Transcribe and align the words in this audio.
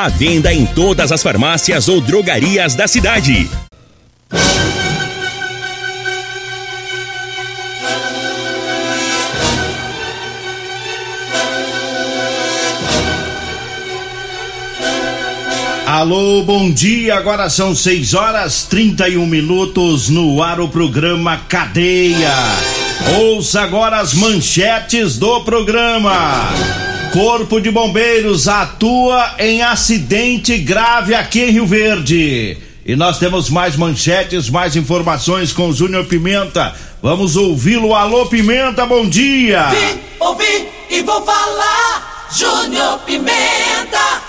A 0.00 0.08
venda 0.08 0.50
em 0.50 0.64
todas 0.64 1.12
as 1.12 1.22
farmácias 1.22 1.86
ou 1.86 2.00
drogarias 2.00 2.74
da 2.74 2.88
cidade. 2.88 3.50
Alô, 15.86 16.44
bom 16.44 16.70
dia. 16.70 17.16
Agora 17.16 17.50
são 17.50 17.74
6 17.74 18.14
horas 18.14 18.62
31 18.62 19.26
minutos 19.26 20.08
no 20.08 20.42
ar 20.42 20.62
o 20.62 20.68
programa 20.70 21.42
Cadeia. 21.46 22.32
Ouça 23.20 23.60
agora 23.60 23.98
as 23.98 24.14
manchetes 24.14 25.18
do 25.18 25.42
programa. 25.42 26.48
Corpo 27.12 27.60
de 27.60 27.72
Bombeiros 27.72 28.46
atua 28.46 29.34
em 29.40 29.62
acidente 29.62 30.56
grave 30.58 31.12
aqui 31.12 31.40
em 31.40 31.50
Rio 31.50 31.66
Verde. 31.66 32.56
E 32.86 32.94
nós 32.94 33.18
temos 33.18 33.50
mais 33.50 33.74
manchetes, 33.74 34.48
mais 34.48 34.76
informações 34.76 35.52
com 35.52 35.72
Júnior 35.72 36.04
Pimenta. 36.04 36.72
Vamos 37.02 37.34
ouvi-lo. 37.34 37.96
Alô, 37.96 38.26
Pimenta, 38.26 38.86
bom 38.86 39.08
dia. 39.08 39.70
Vim, 39.70 40.00
ouvi 40.20 40.68
e 40.88 41.02
vou 41.02 41.20
falar. 41.24 42.28
Júnior 42.32 43.00
Pimenta. 43.00 44.22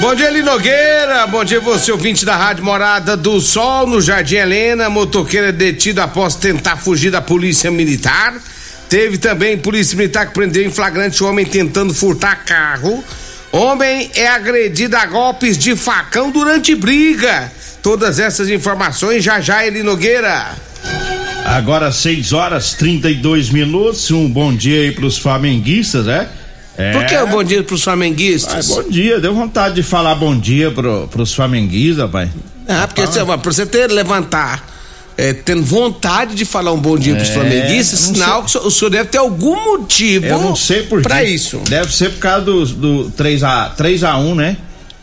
Bom 0.00 0.14
dia, 0.14 0.30
Linogueira. 0.30 1.26
Bom 1.26 1.44
dia, 1.44 1.60
você 1.60 1.92
ouvinte 1.92 2.24
da 2.24 2.34
Rádio 2.34 2.64
Morada 2.64 3.14
do 3.14 3.40
Sol, 3.42 3.86
no 3.86 4.00
Jardim 4.00 4.36
Helena. 4.36 4.88
Motoqueiro 4.88 5.52
detido 5.52 6.00
após 6.00 6.34
tentar 6.34 6.78
fugir 6.78 7.10
da 7.10 7.20
polícia 7.20 7.70
militar. 7.70 8.40
Teve 8.92 9.16
também 9.16 9.56
polícia 9.56 9.96
militar 9.96 10.26
que 10.26 10.34
prendeu 10.34 10.62
em 10.62 10.70
flagrante 10.70 11.24
homem 11.24 11.46
tentando 11.46 11.94
furtar 11.94 12.44
carro. 12.44 13.02
Homem 13.50 14.10
é 14.14 14.28
agredido 14.28 14.94
a 14.94 15.06
golpes 15.06 15.56
de 15.56 15.74
facão 15.74 16.30
durante 16.30 16.74
briga. 16.74 17.50
Todas 17.82 18.18
essas 18.18 18.50
informações 18.50 19.24
já 19.24 19.40
já, 19.40 19.66
Eli 19.66 19.82
Nogueira. 19.82 20.54
Agora 21.42 21.90
6 21.90 22.34
horas 22.34 22.74
32 22.74 23.48
minutos. 23.48 24.10
Um 24.10 24.28
bom 24.28 24.54
dia 24.54 24.82
aí 24.82 24.92
pros 24.92 25.16
flamenguistas, 25.16 26.04
né? 26.04 26.28
É. 26.76 26.92
Por 26.92 27.06
que 27.06 27.16
um 27.16 27.30
bom 27.30 27.42
dia 27.42 27.62
pros 27.62 27.84
flamenguistas? 27.84 28.70
Ah, 28.70 28.74
bom 28.74 28.90
dia, 28.90 29.18
deu 29.18 29.34
vontade 29.34 29.74
de 29.74 29.82
falar 29.82 30.16
bom 30.16 30.38
dia 30.38 30.70
pro, 30.70 31.08
pros 31.08 31.32
flamenguistas, 31.32 32.10
pai. 32.10 32.30
Ah, 32.68 32.86
porque 32.86 33.06
você, 33.06 33.24
pra 33.24 33.36
você 33.38 33.64
ter 33.64 33.90
levantar, 33.90 34.62
é, 35.16 35.32
tendo 35.32 35.62
vontade 35.62 36.34
de 36.34 36.44
falar 36.44 36.72
um 36.72 36.78
bom 36.78 36.96
dia 36.98 37.14
pros 37.14 37.28
É, 37.30 37.32
flamenguistas, 37.32 38.08
não 38.08 38.14
sinal 38.14 38.42
que 38.44 38.56
o 38.58 38.70
senhor- 38.70 38.90
deve 38.90 39.08
ter 39.08 39.18
algum 39.18 39.56
motivo 39.72 40.26
sei 40.56 40.82
quê. 41.24 41.30
isso. 41.34 41.58
Deve 41.68 41.94
ser 41.94 42.10
por 42.12 42.18
causa 42.20 42.44
do, 42.44 42.64
do 42.66 43.12
3x, 43.16 43.76
3x1, 43.76 44.34
né? 44.34 44.56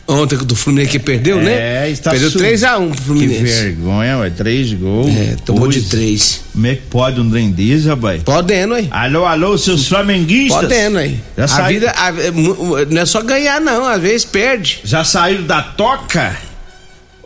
Ontem 0.08 0.36
do 0.38 0.56
Fluminense 0.56 0.90
que 0.90 0.98
perdeu, 0.98 1.38
É, 1.38 1.42
né? 1.44 1.90
está 1.90 2.10
Perdeu 2.10 2.30
su- 2.32 2.38
3x1 2.40 2.88
pro 2.88 2.96
Que 2.96 3.02
Fluminense. 3.04 3.42
vergonha, 3.44 4.18
ué. 4.18 4.30
Três 4.30 4.72
gols. 4.72 5.08
É, 5.16 5.36
tomou 5.44 5.68
de 5.68 5.78
dois. 5.78 5.88
três. 5.88 6.40
Como 6.52 6.66
é 6.66 6.74
que 6.74 6.82
pode 6.90 7.20
um 7.20 7.30
trem 7.30 7.48
desse, 7.52 7.86
rapaz? 7.86 8.20
Podendo, 8.24 8.74
aí. 8.74 8.88
Alô, 8.90 9.24
alô, 9.24 9.56
seus 9.56 9.86
flamenguistas. 9.86 10.62
Podendo, 10.62 10.98
aí. 10.98 11.16
Já 11.38 11.44
A 11.44 11.48
saiu- 11.48 11.68
vida 11.80 11.92
a- 11.96 12.08
é 12.08 12.30
não 12.90 13.00
é 13.02 13.06
só 13.06 13.22
ganhar, 13.22 13.60
não. 13.60 13.86
Às 13.86 14.02
vezes 14.02 14.24
perde. 14.24 14.80
Já 14.82 15.04
saíram 15.04 15.44
da 15.44 15.62
toca? 15.62 16.36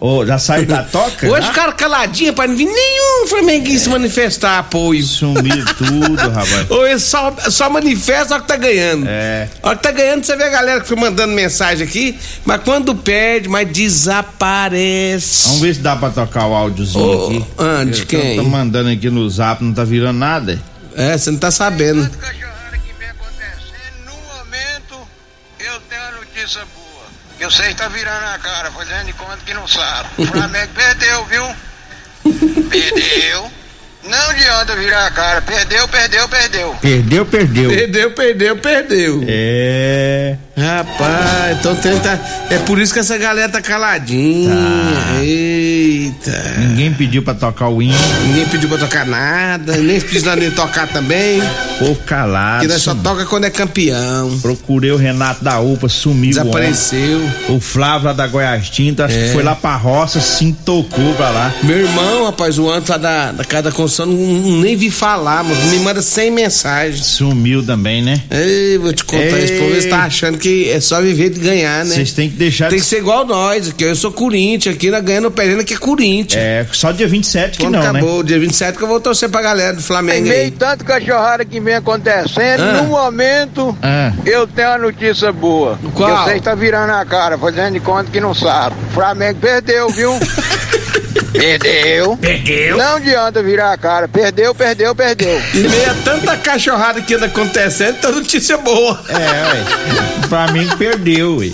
Ô, 0.06 0.26
já 0.26 0.38
saíram 0.38 0.76
da 0.76 0.82
toca? 0.82 1.26
Hoje 1.26 1.46
Ah, 1.46 1.48
ficaram 1.48 1.72
caladinhos 1.72 2.34
pra 2.34 2.46
não 2.46 2.54
vir 2.54 2.66
nenhum 2.66 3.26
flamenguista 3.26 3.88
manifestar 3.88 4.58
apoio. 4.58 5.02
Sumiu 5.02 5.64
tudo, 5.78 6.14
rapaz. 6.30 6.66
Ou 6.70 6.86
ele 6.86 6.98
só, 6.98 7.34
só 7.48 7.70
manifesta 7.70 8.34
a 8.34 8.36
hora 8.36 8.42
que 8.42 8.48
tá 8.48 8.56
ganhando. 8.56 9.06
É. 9.08 9.48
A 9.62 9.68
hora 9.68 9.76
que 9.78 9.82
tá 9.82 9.90
ganhando, 9.92 10.22
você 10.22 10.36
vê 10.36 10.44
a 10.44 10.50
galera 10.50 10.80
que 10.82 10.88
foi 10.88 10.96
mandando 10.98 11.32
mensagem 11.32 11.86
aqui, 11.86 12.18
mas 12.44 12.60
quando 12.62 12.94
perde, 12.94 13.48
mas 13.48 13.66
desaparece. 13.72 15.44
Vamos 15.44 15.60
ver 15.62 15.74
se 15.74 15.80
dá 15.80 15.96
pra 15.96 16.10
tocar 16.10 16.48
o 16.48 16.54
áudiozinho 16.54 17.02
Ô, 17.02 17.26
aqui. 17.28 17.46
ah, 17.56 17.84
de 17.84 18.00
Eu 18.02 18.06
quem? 18.06 18.36
Tô 18.36 18.44
mandando 18.44 18.90
aqui 18.90 19.08
no 19.08 19.30
zap, 19.30 19.64
não 19.64 19.72
tá 19.72 19.84
virando 19.84 20.18
nada. 20.18 20.60
É, 20.94 21.16
você 21.16 21.30
não 21.30 21.38
tá 21.38 21.50
sabendo. 21.50 22.00
Enquanto 22.04 22.18
cachorrada 22.18 22.76
que 22.76 22.92
vem 22.98 23.08
acontecendo, 23.08 24.04
no 24.04 24.12
momento 24.36 25.08
eu 25.60 25.80
tenho 25.88 26.02
a 26.02 26.10
notícia 26.12 26.60
boa. 26.74 26.83
Que 27.44 27.50
vocês 27.50 27.74
tá 27.74 27.88
virando 27.88 28.24
a 28.24 28.38
cara, 28.38 28.70
fazendo 28.70 29.04
de 29.04 29.12
conta 29.12 29.36
que 29.44 29.52
não 29.52 29.68
sabe. 29.68 30.08
O 30.16 30.24
Flamengo 30.24 30.72
perdeu, 30.74 31.26
viu? 31.26 31.44
Perdeu. 32.70 33.52
Não 34.02 34.30
adianta 34.30 34.74
virar 34.76 35.06
a 35.06 35.10
cara. 35.10 35.42
Perdeu, 35.42 35.86
perdeu, 35.88 36.26
perdeu. 36.26 36.74
Perdeu, 36.80 37.26
perdeu. 37.26 37.68
Perdeu, 37.68 38.10
perdeu, 38.12 38.56
perdeu. 38.56 39.24
É. 39.28 40.38
Rapaz, 40.56 41.58
então 41.58 41.74
tenta. 41.76 42.20
É 42.50 42.58
por 42.58 42.80
isso 42.80 42.92
que 42.92 43.00
essa 43.00 43.18
galera 43.18 43.48
tá 43.48 43.60
caladinha. 43.60 44.50
Tá. 44.54 45.20
Eita. 45.22 46.54
Ninguém 46.58 46.92
pediu 46.92 47.22
pra 47.22 47.34
tocar 47.34 47.68
o 47.68 47.82
hino. 47.82 47.94
Ninguém 48.26 48.46
pediu 48.46 48.68
pra 48.68 48.78
tocar 48.78 49.04
nada, 49.06 49.76
nem 49.76 50.00
precisa 50.00 50.36
nem 50.36 50.50
tocar 50.50 50.86
também. 50.86 51.42
Povo 51.78 51.96
calado. 52.06 52.62
Que 52.62 52.68
nós 52.68 52.82
só 52.82 52.94
toca 52.94 53.24
quando 53.26 53.44
é 53.44 53.50
campeão. 53.50 54.38
Procurei 54.40 54.92
o 54.92 54.96
Renato 54.96 55.42
da 55.42 55.58
UPA, 55.60 55.88
sumiu. 55.88 56.30
Desapareceu. 56.30 57.24
ontem. 57.24 57.56
O 57.56 57.60
Flávio 57.60 58.06
lá 58.06 58.12
da 58.12 58.26
Goiás 58.26 58.70
Tinta, 58.70 59.06
acho 59.06 59.16
É. 59.16 59.26
que 59.26 59.32
foi 59.32 59.42
lá 59.42 59.54
pra 59.54 59.76
roça, 59.76 60.20
se 60.20 60.52
tocou 60.64 61.14
pra 61.14 61.30
lá. 61.30 61.52
Meu 61.62 61.78
irmão, 61.78 62.26
rapaz, 62.26 62.58
o 62.58 62.70
Anto 62.70 62.90
lá 62.90 62.96
da, 62.98 63.32
da 63.32 63.44
casa 63.44 63.64
da 63.64 63.72
construção, 63.72 64.06
não, 64.06 64.14
não- 64.16 64.60
nem 64.60 64.76
vi 64.76 64.90
falar, 64.90 65.42
mas 65.44 65.58
me 65.64 65.78
manda 65.80 66.00
100 66.00 66.30
mensagens. 66.30 67.04
Sumiu 67.06 67.62
também, 67.64 68.02
né? 68.02 68.20
Ei, 68.30 68.78
vou 68.78 68.92
te 68.92 69.04
contar, 69.04 69.22
Ei. 69.38 69.44
esse 69.44 69.54
povo 69.54 69.74
está 69.76 70.04
achando 70.04 70.38
que 70.38 70.43
é 70.70 70.80
só 70.80 71.00
viver 71.00 71.30
de 71.30 71.40
ganhar, 71.40 71.84
né? 71.84 71.94
Vocês 71.94 72.12
têm 72.12 72.28
que 72.30 72.36
deixar 72.36 72.68
Tem 72.68 72.78
de 72.78 72.84
que 72.84 72.88
ser 72.88 72.98
igual 72.98 73.24
nós, 73.26 73.68
aqui 73.70 73.84
eu 73.84 73.94
sou 73.96 74.10
Corinthians, 74.12 74.74
aqui 74.74 74.90
nós 74.90 75.02
ganhando 75.02 75.30
perdendo 75.30 75.60
aqui 75.60 75.74
é 75.74 75.76
Corinthians. 75.76 76.42
É, 76.42 76.66
só 76.72 76.92
dia 76.92 77.06
27 77.08 77.58
que 77.58 77.64
Quando 77.64 77.74
não, 77.74 77.80
acabou 77.80 78.18
o 78.20 78.24
dia 78.24 78.38
27 78.38 78.76
que 78.78 78.84
eu 78.84 78.88
vou 78.88 79.00
torcer 79.00 79.28
pra 79.28 79.42
galera 79.42 79.72
do 79.72 79.80
Em 79.80 79.82
Flamengo 79.82 80.28
meio 80.28 80.42
aí. 80.44 80.50
tanto 80.50 80.84
cachorrada 80.84 81.44
que 81.44 81.58
vem 81.60 81.74
acontecendo, 81.74 82.60
Ah. 82.62 82.82
no 82.82 82.84
momento 82.88 83.76
Ah. 83.82 84.12
eu 84.26 84.46
tenho 84.46 84.68
a 84.68 84.78
notícia 84.78 85.32
boa. 85.32 85.78
Qual? 85.94 86.24
Que 86.24 86.30
vocês 86.30 86.42
tá 86.42 86.54
virando 86.54 86.90
a 86.92 87.04
cara, 87.04 87.36
fazendo 87.38 87.72
de 87.74 87.80
conta 87.80 88.10
que 88.10 88.20
não 88.20 88.34
sabe. 88.34 88.76
O 88.90 88.94
Flamengo 88.94 89.38
perdeu, 89.40 89.88
viu? 89.90 90.12
perdeu. 91.34 92.16
Perdeu. 92.16 92.76
Não 92.76 92.96
adianta 92.96 93.42
virar 93.42 93.72
a 93.72 93.76
cara. 93.76 94.08
Perdeu, 94.08 94.54
perdeu, 94.54 94.94
perdeu. 94.94 95.40
Em 95.54 95.68
meio 95.68 95.90
a 95.90 95.94
tanta 95.94 96.36
cachorrada 96.36 97.02
que 97.02 97.14
anda 97.14 97.26
acontecendo, 97.26 98.00
tá 98.00 98.10
notícia 98.10 98.56
boa. 98.58 99.02
É, 99.08 99.14
ué. 99.14 99.64
O 100.24 100.28
Flamengo 100.28 100.76
perdeu, 100.76 101.36
ué. 101.38 101.50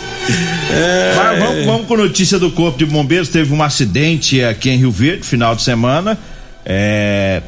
Mas 1.16 1.38
vamos, 1.38 1.64
vamos 1.64 1.86
com 1.86 1.96
notícia 1.96 2.38
do 2.38 2.50
Corpo 2.50 2.78
de 2.78 2.86
Bombeiros. 2.86 3.28
Teve 3.28 3.52
um 3.52 3.62
acidente 3.62 4.42
aqui 4.44 4.70
em 4.70 4.76
Rio 4.76 4.90
Verde, 4.90 5.26
final 5.26 5.54
de 5.54 5.62
semana. 5.62 6.18
É, 6.64 7.42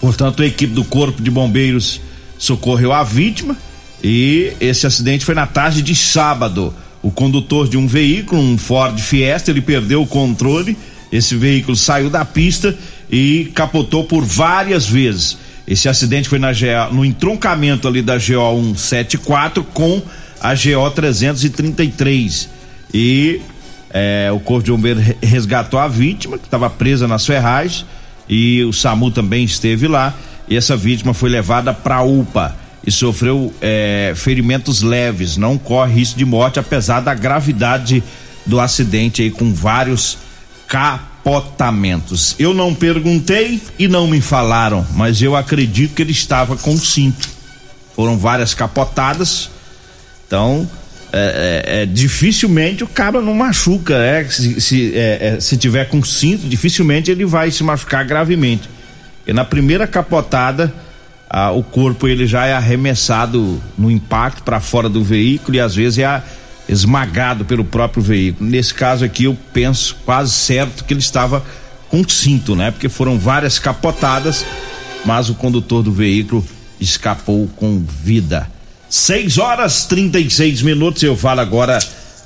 portanto, 0.00 0.42
a 0.42 0.46
equipe 0.46 0.72
do 0.72 0.84
Corpo 0.84 1.22
de 1.22 1.30
Bombeiros 1.30 2.00
socorreu 2.38 2.92
a 2.92 3.04
vítima. 3.04 3.56
E 4.02 4.52
esse 4.60 4.86
acidente 4.86 5.24
foi 5.24 5.34
na 5.34 5.46
tarde 5.46 5.80
de 5.82 5.94
sábado. 5.94 6.74
O 7.02 7.10
condutor 7.10 7.68
de 7.68 7.76
um 7.76 7.86
veículo, 7.86 8.40
um 8.40 8.56
Ford 8.58 8.98
Fiesta, 8.98 9.50
ele 9.50 9.60
perdeu 9.60 10.02
o 10.02 10.06
controle. 10.06 10.76
Esse 11.12 11.36
veículo 11.36 11.76
saiu 11.76 12.10
da 12.10 12.24
pista 12.24 12.76
e 13.10 13.50
capotou 13.54 14.04
por 14.04 14.24
várias 14.24 14.86
vezes. 14.86 15.38
Esse 15.66 15.88
acidente 15.88 16.28
foi 16.28 16.38
na 16.38 16.52
GO, 16.52 16.94
no 16.94 17.04
entroncamento 17.04 17.88
ali 17.88 18.02
da 18.02 18.14
GO 18.16 18.74
174 18.76 19.64
com 19.64 20.02
a 20.40 20.54
GO 20.54 20.90
333. 20.90 22.48
E 22.92 23.40
é, 23.90 24.30
o 24.32 24.40
Corpo 24.40 24.64
de 24.64 24.70
Bombeiro 24.72 25.00
re- 25.00 25.16
resgatou 25.22 25.78
a 25.78 25.88
vítima, 25.88 26.38
que 26.38 26.44
estava 26.44 26.68
presa 26.68 27.06
nas 27.08 27.24
ferragens, 27.24 27.86
e 28.28 28.62
o 28.64 28.72
SAMU 28.72 29.10
também 29.10 29.44
esteve 29.44 29.86
lá. 29.88 30.14
E 30.48 30.56
essa 30.56 30.76
vítima 30.76 31.14
foi 31.14 31.30
levada 31.30 31.72
para 31.72 32.02
UPA 32.02 32.54
e 32.86 32.90
sofreu 32.90 33.52
é, 33.62 34.12
ferimentos 34.14 34.82
leves, 34.82 35.36
não 35.38 35.56
corre 35.56 35.94
risco 35.94 36.18
de 36.18 36.24
morte, 36.26 36.58
apesar 36.58 37.00
da 37.00 37.14
gravidade 37.14 38.02
do 38.44 38.60
acidente 38.60 39.22
aí 39.22 39.30
com 39.30 39.54
vários 39.54 40.18
capotamentos. 40.74 42.34
Eu 42.36 42.52
não 42.52 42.74
perguntei 42.74 43.62
e 43.78 43.86
não 43.86 44.08
me 44.08 44.20
falaram, 44.20 44.84
mas 44.94 45.22
eu 45.22 45.36
acredito 45.36 45.94
que 45.94 46.02
ele 46.02 46.10
estava 46.10 46.56
com 46.56 46.76
cinto. 46.76 47.28
Foram 47.94 48.18
várias 48.18 48.54
capotadas, 48.54 49.48
então 50.26 50.68
é, 51.12 51.82
é, 51.82 51.86
dificilmente 51.86 52.82
o 52.82 52.88
cara 52.88 53.20
não 53.20 53.34
machuca, 53.34 53.96
né? 53.96 54.24
Se, 54.28 54.60
se, 54.60 54.92
é, 54.96 55.36
é, 55.36 55.40
se 55.40 55.56
tiver 55.56 55.84
com 55.84 56.02
cinto, 56.02 56.48
dificilmente 56.48 57.08
ele 57.08 57.24
vai 57.24 57.52
se 57.52 57.62
machucar 57.62 58.04
gravemente. 58.04 58.68
E 59.24 59.32
na 59.32 59.44
primeira 59.44 59.86
capotada, 59.86 60.74
ah, 61.30 61.52
o 61.52 61.62
corpo 61.62 62.08
ele 62.08 62.26
já 62.26 62.46
é 62.46 62.52
arremessado 62.52 63.62
no 63.78 63.92
impacto 63.92 64.42
para 64.42 64.58
fora 64.58 64.88
do 64.88 65.04
veículo 65.04 65.56
e 65.56 65.60
às 65.60 65.76
vezes 65.76 66.00
é 66.00 66.20
esmagado 66.68 67.44
pelo 67.44 67.64
próprio 67.64 68.02
veículo. 68.02 68.48
Nesse 68.48 68.72
caso 68.72 69.04
aqui, 69.04 69.24
eu 69.24 69.36
penso 69.52 69.96
quase 70.04 70.32
certo 70.32 70.84
que 70.84 70.92
ele 70.92 71.00
estava 71.00 71.44
com 71.88 72.06
cinto, 72.08 72.56
né? 72.56 72.70
Porque 72.70 72.88
foram 72.88 73.18
várias 73.18 73.58
capotadas, 73.58 74.44
mas 75.04 75.28
o 75.28 75.34
condutor 75.34 75.82
do 75.82 75.92
veículo 75.92 76.44
escapou 76.80 77.48
com 77.56 77.78
vida. 77.80 78.50
6 78.88 79.38
horas 79.38 79.86
36 79.86 80.62
minutos. 80.62 81.02
Eu 81.02 81.16
falo 81.16 81.40
agora, 81.40 81.78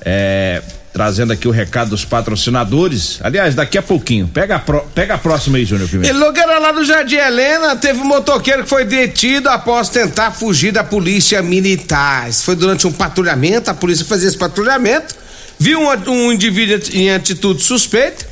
é, 0.02 0.62
trazendo 0.93 1.32
aqui 1.32 1.46
o 1.46 1.50
recado 1.50 1.90
dos 1.90 2.05
patrocinadores. 2.05 3.19
Aliás, 3.23 3.55
daqui 3.55 3.79
a 3.79 3.82
pouquinho. 3.82 4.29
Pega 4.29 4.56
a, 4.56 4.58
pro, 4.58 4.81
pega 4.94 5.14
a 5.14 5.19
próxima 5.19 5.58
aí, 5.58 5.64
Júnior 5.64 5.88
Pimenta. 5.88 6.08
Ele 6.08 6.19
Nogueira 6.19 6.58
lá 6.58 6.73
no 6.73 6.85
Jardim 6.85 7.17
Helena 7.17 7.76
teve 7.76 8.00
um 8.00 8.05
motoqueiro 8.05 8.64
que 8.64 8.69
foi 8.69 8.85
detido 8.85 9.49
após 9.49 9.88
tentar 9.88 10.31
fugir 10.31 10.73
da 10.73 10.82
polícia 10.82 11.43
militar. 11.43 12.29
Isso 12.29 12.44
foi 12.44 12.56
durante 12.56 12.87
um 12.87 12.93
patrulhamento, 12.93 13.70
a 13.70 13.75
polícia 13.75 14.05
fazia 14.05 14.29
esse 14.29 14.38
patrulhamento, 14.38 15.14
viu 15.58 15.81
um, 15.81 16.11
um 16.11 16.32
indivíduo 16.32 16.81
em 16.93 17.11
atitude 17.11 17.62
suspeita, 17.62 18.26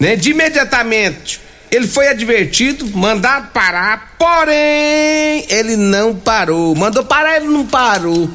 né? 0.00 0.16
De 0.16 0.30
imediatamente 0.30 1.40
ele 1.70 1.86
foi 1.86 2.08
advertido, 2.08 2.86
mandado 2.96 3.48
parar, 3.52 4.14
porém 4.18 5.44
ele 5.48 5.76
não 5.76 6.14
parou. 6.14 6.74
Mandou 6.74 7.04
parar, 7.04 7.36
ele 7.36 7.48
não 7.48 7.66
parou. 7.66 8.30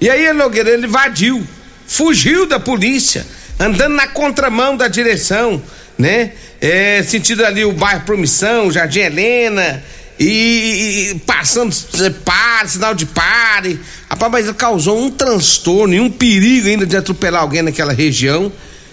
E 0.00 0.10
aí, 0.10 0.32
Nogueira, 0.32 0.70
ele 0.70 0.86
invadiu, 0.86 1.46
fugiu 1.92 2.46
da 2.46 2.58
polícia, 2.58 3.26
andando 3.58 3.94
na 3.94 4.08
contramão 4.08 4.76
da 4.76 4.88
direção, 4.88 5.62
né? 5.98 6.32
É, 6.60 7.02
sentido 7.02 7.44
ali 7.44 7.64
o 7.64 7.72
bairro 7.72 8.02
Promissão, 8.02 8.70
Jardim 8.70 9.00
Helena, 9.00 9.82
e, 10.18 11.10
e 11.10 11.18
passando 11.26 11.74
é, 12.00 12.10
pare, 12.10 12.68
sinal 12.68 12.94
de 12.94 13.06
pare. 13.06 13.78
Rapaz, 14.08 14.32
mas 14.32 14.52
causou 14.52 14.98
um 14.98 15.10
transtorno 15.10 15.94
e 15.94 16.00
um 16.00 16.10
perigo 16.10 16.68
ainda 16.68 16.86
de 16.86 16.96
atropelar 16.96 17.42
alguém 17.42 17.62
naquela 17.62 17.92
região 17.92 18.52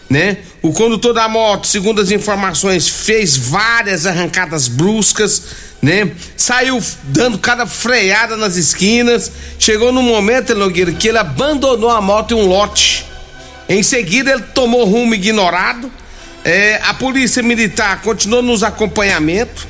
né? 0.09 0.37
O 0.61 0.73
condutor 0.73 1.13
da 1.13 1.29
moto, 1.29 1.67
segundo 1.67 2.01
as 2.01 2.09
informações, 2.09 2.87
fez 2.87 3.37
várias 3.37 4.05
arrancadas 4.05 4.67
bruscas, 4.67 5.43
né? 5.81 6.11
Saiu 6.35 6.81
dando 7.03 7.37
cada 7.37 7.67
freada 7.67 8.35
nas 8.35 8.55
esquinas. 8.55 9.31
Chegou 9.59 9.91
no 9.91 10.01
momento, 10.01 10.55
Nogueira, 10.55 10.91
que 10.91 11.07
ele 11.07 11.17
abandonou 11.19 11.89
a 11.89 12.01
moto 12.01 12.33
em 12.33 12.37
um 12.37 12.47
lote. 12.47 13.05
Em 13.69 13.83
seguida, 13.83 14.31
ele 14.31 14.43
tomou 14.53 14.83
rumo 14.85 15.13
ignorado. 15.13 15.91
É, 16.43 16.81
a 16.83 16.93
polícia 16.93 17.43
militar 17.43 18.01
continuou 18.01 18.41
nos 18.41 18.63
acompanhamento, 18.63 19.67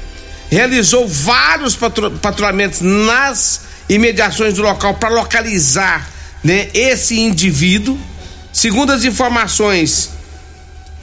realizou 0.52 1.08
vários 1.08 1.76
patru 1.76 2.12
patrulhamentos 2.12 2.80
nas 2.82 3.62
imediações 3.90 4.54
do 4.54 4.62
local 4.62 4.94
para 4.94 5.10
localizar 5.10 6.08
né, 6.44 6.70
esse 6.74 7.20
indivíduo. 7.20 8.00
Segundo 8.54 8.92
as 8.92 9.04
informações, 9.04 10.12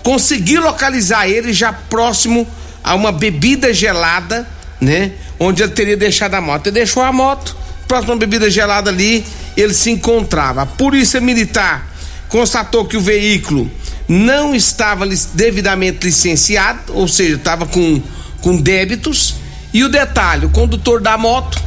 consegui 0.06 0.56
localizar 0.56 1.28
ele 1.28 1.52
já 1.52 1.72
próximo 1.72 2.46
a 2.84 2.94
uma 2.94 3.10
bebida 3.10 3.74
gelada, 3.74 4.48
né? 4.80 5.10
Onde 5.36 5.64
ele 5.64 5.72
teria 5.72 5.96
deixado 5.96 6.34
a 6.34 6.40
moto. 6.40 6.68
Ele 6.68 6.74
deixou 6.74 7.02
a 7.02 7.12
moto, 7.12 7.56
próximo 7.88 8.12
a 8.12 8.16
bebida 8.16 8.48
gelada 8.48 8.88
ali, 8.88 9.26
ele 9.56 9.74
se 9.74 9.90
encontrava. 9.90 10.62
A 10.62 10.66
polícia 10.66 11.20
militar 11.20 11.92
constatou 12.28 12.84
que 12.84 12.96
o 12.96 13.00
veículo 13.00 13.68
não 14.06 14.54
estava 14.54 15.04
devidamente 15.34 16.06
licenciado, 16.06 16.94
ou 16.94 17.08
seja, 17.08 17.34
estava 17.34 17.66
com, 17.66 18.00
com 18.40 18.56
débitos. 18.56 19.34
E 19.74 19.82
o 19.82 19.88
detalhe: 19.88 20.46
o 20.46 20.50
condutor 20.50 21.00
da 21.00 21.18
moto 21.18 21.60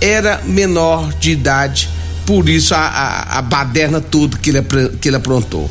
era 0.00 0.40
menor 0.46 1.12
de 1.12 1.32
idade, 1.32 1.90
por 2.24 2.48
isso 2.48 2.74
a, 2.74 2.78
a, 2.78 3.38
a 3.38 3.42
baderna 3.42 4.00
toda 4.00 4.38
que 4.38 4.48
ele, 4.48 4.62
que 4.98 5.10
ele 5.10 5.16
aprontou 5.16 5.70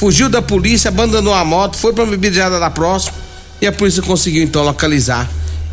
fugiu 0.00 0.30
da 0.30 0.40
polícia, 0.40 0.88
abandonou 0.88 1.34
a 1.34 1.44
moto, 1.44 1.76
foi 1.76 1.92
para 1.92 2.04
uma 2.04 2.10
bebida 2.10 2.58
da 2.58 2.70
próxima 2.70 3.12
e 3.60 3.66
a 3.66 3.72
polícia 3.72 4.02
conseguiu 4.02 4.42
então 4.42 4.62
localizar 4.64 5.28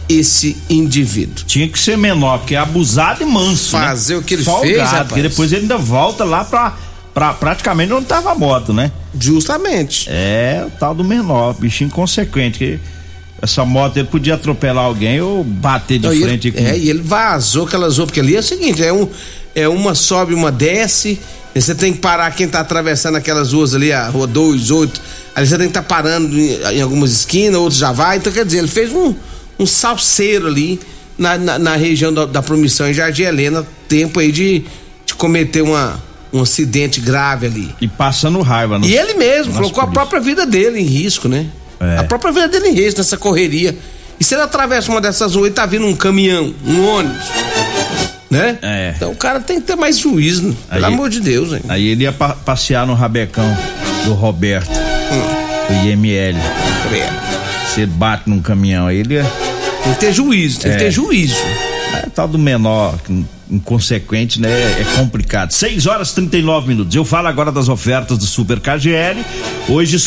esse 0.10 0.58
indivíduo. 0.70 1.46
Tinha 1.46 1.66
que 1.70 1.80
ser 1.80 1.98
menor, 1.98 2.40
porque 2.40 2.54
é 2.54 2.58
abusado 2.58 3.24
e 3.24 3.26
manso. 3.26 3.78
Né? 3.78 3.88
Fazer 3.88 4.16
né? 4.16 4.20
o 4.20 4.24
que 4.24 4.34
ele 4.34 4.44
Folgado, 4.44 4.68
fez, 4.68 4.82
rapaz. 4.82 5.08
Porque 5.08 5.22
depois 5.22 5.54
ele 5.54 5.62
ainda 5.62 5.78
volta 5.78 6.26
lá 6.26 6.44
pra, 6.44 6.76
pra 7.14 7.34
praticamente 7.34 7.94
onde 7.94 8.06
tava 8.06 8.32
a 8.32 8.36
moto, 8.36 8.74
né? 8.74 8.92
Justamente. 9.18 10.08
É, 10.10 10.66
o 10.68 10.72
tal 10.72 10.94
do 10.94 11.06
menor, 11.06 11.54
bichinho 11.54 11.88
inconsequente. 11.88 12.60
Que 12.60 12.80
essa 13.42 13.64
moto 13.64 13.96
ele 13.96 14.10
podia 14.10 14.36
atropelar 14.36 14.84
alguém 14.84 15.22
ou 15.22 15.42
bater 15.42 16.00
de 16.00 16.10
frente 16.10 16.50
ele, 16.50 16.58
com... 16.58 16.66
É, 16.66 16.78
e 16.78 16.90
ele 16.90 17.02
vazou 17.02 17.66
aquelas 17.66 17.96
ruas, 17.98 18.08
porque 18.08 18.20
ali 18.20 18.36
é 18.36 18.40
o 18.40 18.44
seguinte, 18.44 18.84
é 18.84 18.92
um 18.92 19.08
é 19.58 19.68
uma 19.68 19.96
sobe, 19.96 20.36
uma 20.36 20.52
desce, 20.52 21.20
você 21.56 21.74
tem 21.74 21.94
que 21.94 22.00
parar 22.00 22.30
quem 22.32 22.48
tá 22.48 22.60
atravessando 22.60 23.16
aquelas 23.16 23.54
ruas 23.54 23.74
ali, 23.74 23.92
a 23.92 24.08
rua 24.08 24.28
2, 24.28 24.70
8, 24.70 25.02
ali 25.36 25.48
você 25.48 25.58
tem 25.58 25.68
que 25.68 25.72
estar 25.72 25.82
tá 25.82 25.88
parando 25.88 26.38
em, 26.38 26.82
algumas 26.82 27.12
esquinas, 27.12 27.60
outros 27.60 27.80
já 27.80 27.92
vai, 27.92 28.18
então 28.18 28.32
quer 28.32 28.46
dizer, 28.46 28.60
ele 28.60 28.68
fez 28.68 28.92
um, 28.92 29.14
um 29.58 29.66
salseiro 29.66 30.48
ali 30.48 30.80
na, 31.18 31.38
na, 31.38 31.60
na 31.60 31.76
região 31.76 32.14
da, 32.14 32.26
da 32.26 32.42
Promissão 32.42 32.88
em 32.88 32.94
Jardim 32.94 33.24
Helena, 33.24 33.66
tempo 33.88 34.20
aí 34.20 34.32
de, 34.32 34.66
de 35.06 35.16
cometer 35.16 35.62
uma, 35.62 36.02
um 36.32 36.42
acidente 36.42 37.00
grave 37.00 37.48
ali. 37.48 37.76
E 37.82 37.88
passando 37.88 38.42
raiva, 38.42 38.80
E 38.84 38.96
ele 38.96 39.16
mesmo 39.16 39.54
colocou 39.54 39.84
a 39.84 39.88
própria 39.88 40.20
vida 40.20 40.46
dele 40.46 40.80
em 40.80 40.86
risco, 40.86 41.28
né? 41.28 41.48
É. 41.80 41.98
A 41.98 42.04
própria 42.04 42.32
vida 42.32 42.48
dele 42.48 42.70
em 42.70 42.74
risco 42.74 43.00
nessa 43.00 43.18
correria. 43.18 43.78
E 44.20 44.24
se 44.24 44.34
ele 44.34 44.42
atravessa 44.42 44.92
uma 44.92 45.00
dessas 45.00 45.36
ruas 45.36 45.50
e 45.50 45.54
tá 45.54 45.66
vindo 45.66 45.86
um 45.86 45.96
caminhão, 45.96 46.54
um 46.66 46.86
ônibus, 46.88 47.26
né? 48.30 48.58
É. 48.62 48.94
Então 48.96 49.12
o 49.12 49.16
cara 49.16 49.40
tem 49.40 49.60
que 49.60 49.68
ter 49.68 49.76
mais 49.76 49.98
juízo, 49.98 50.56
pelo 50.70 50.86
amor 50.86 51.10
de 51.10 51.20
Deus, 51.20 51.54
hein? 51.54 51.62
Aí 51.68 51.88
ele 51.88 52.04
ia 52.04 52.12
pa 52.12 52.30
passear 52.30 52.86
no 52.86 52.94
rabecão 52.94 53.58
do 54.06 54.14
Roberto, 54.14 54.72
hum. 54.72 55.68
do 55.68 55.88
IML. 55.88 56.38
Você 57.66 57.86
bate 57.86 58.30
num 58.30 58.42
caminhão, 58.42 58.88
aí 58.88 58.98
ele 58.98 59.16
ia... 59.16 59.26
Tem 59.84 59.94
que 59.94 60.00
ter 60.00 60.14
juízo, 60.14 60.60
tem 60.60 60.72
é. 60.72 60.76
que 60.76 60.84
ter 60.84 60.92
juízo. 60.92 61.38
É, 61.94 62.10
tal 62.14 62.28
do 62.28 62.38
menor, 62.38 62.96
inconsequente, 63.50 64.42
né? 64.42 64.50
É 64.50 64.86
complicado. 64.98 65.52
6 65.52 65.86
horas 65.86 66.12
39 66.12 66.68
minutos. 66.68 66.96
Eu 66.96 67.06
falo 67.06 67.28
agora 67.28 67.52
das 67.52 67.70
ofertas 67.70 68.18
do 68.18 68.26
Super 68.26 68.60
KGL. 68.60 69.24
Hoje, 69.70 69.98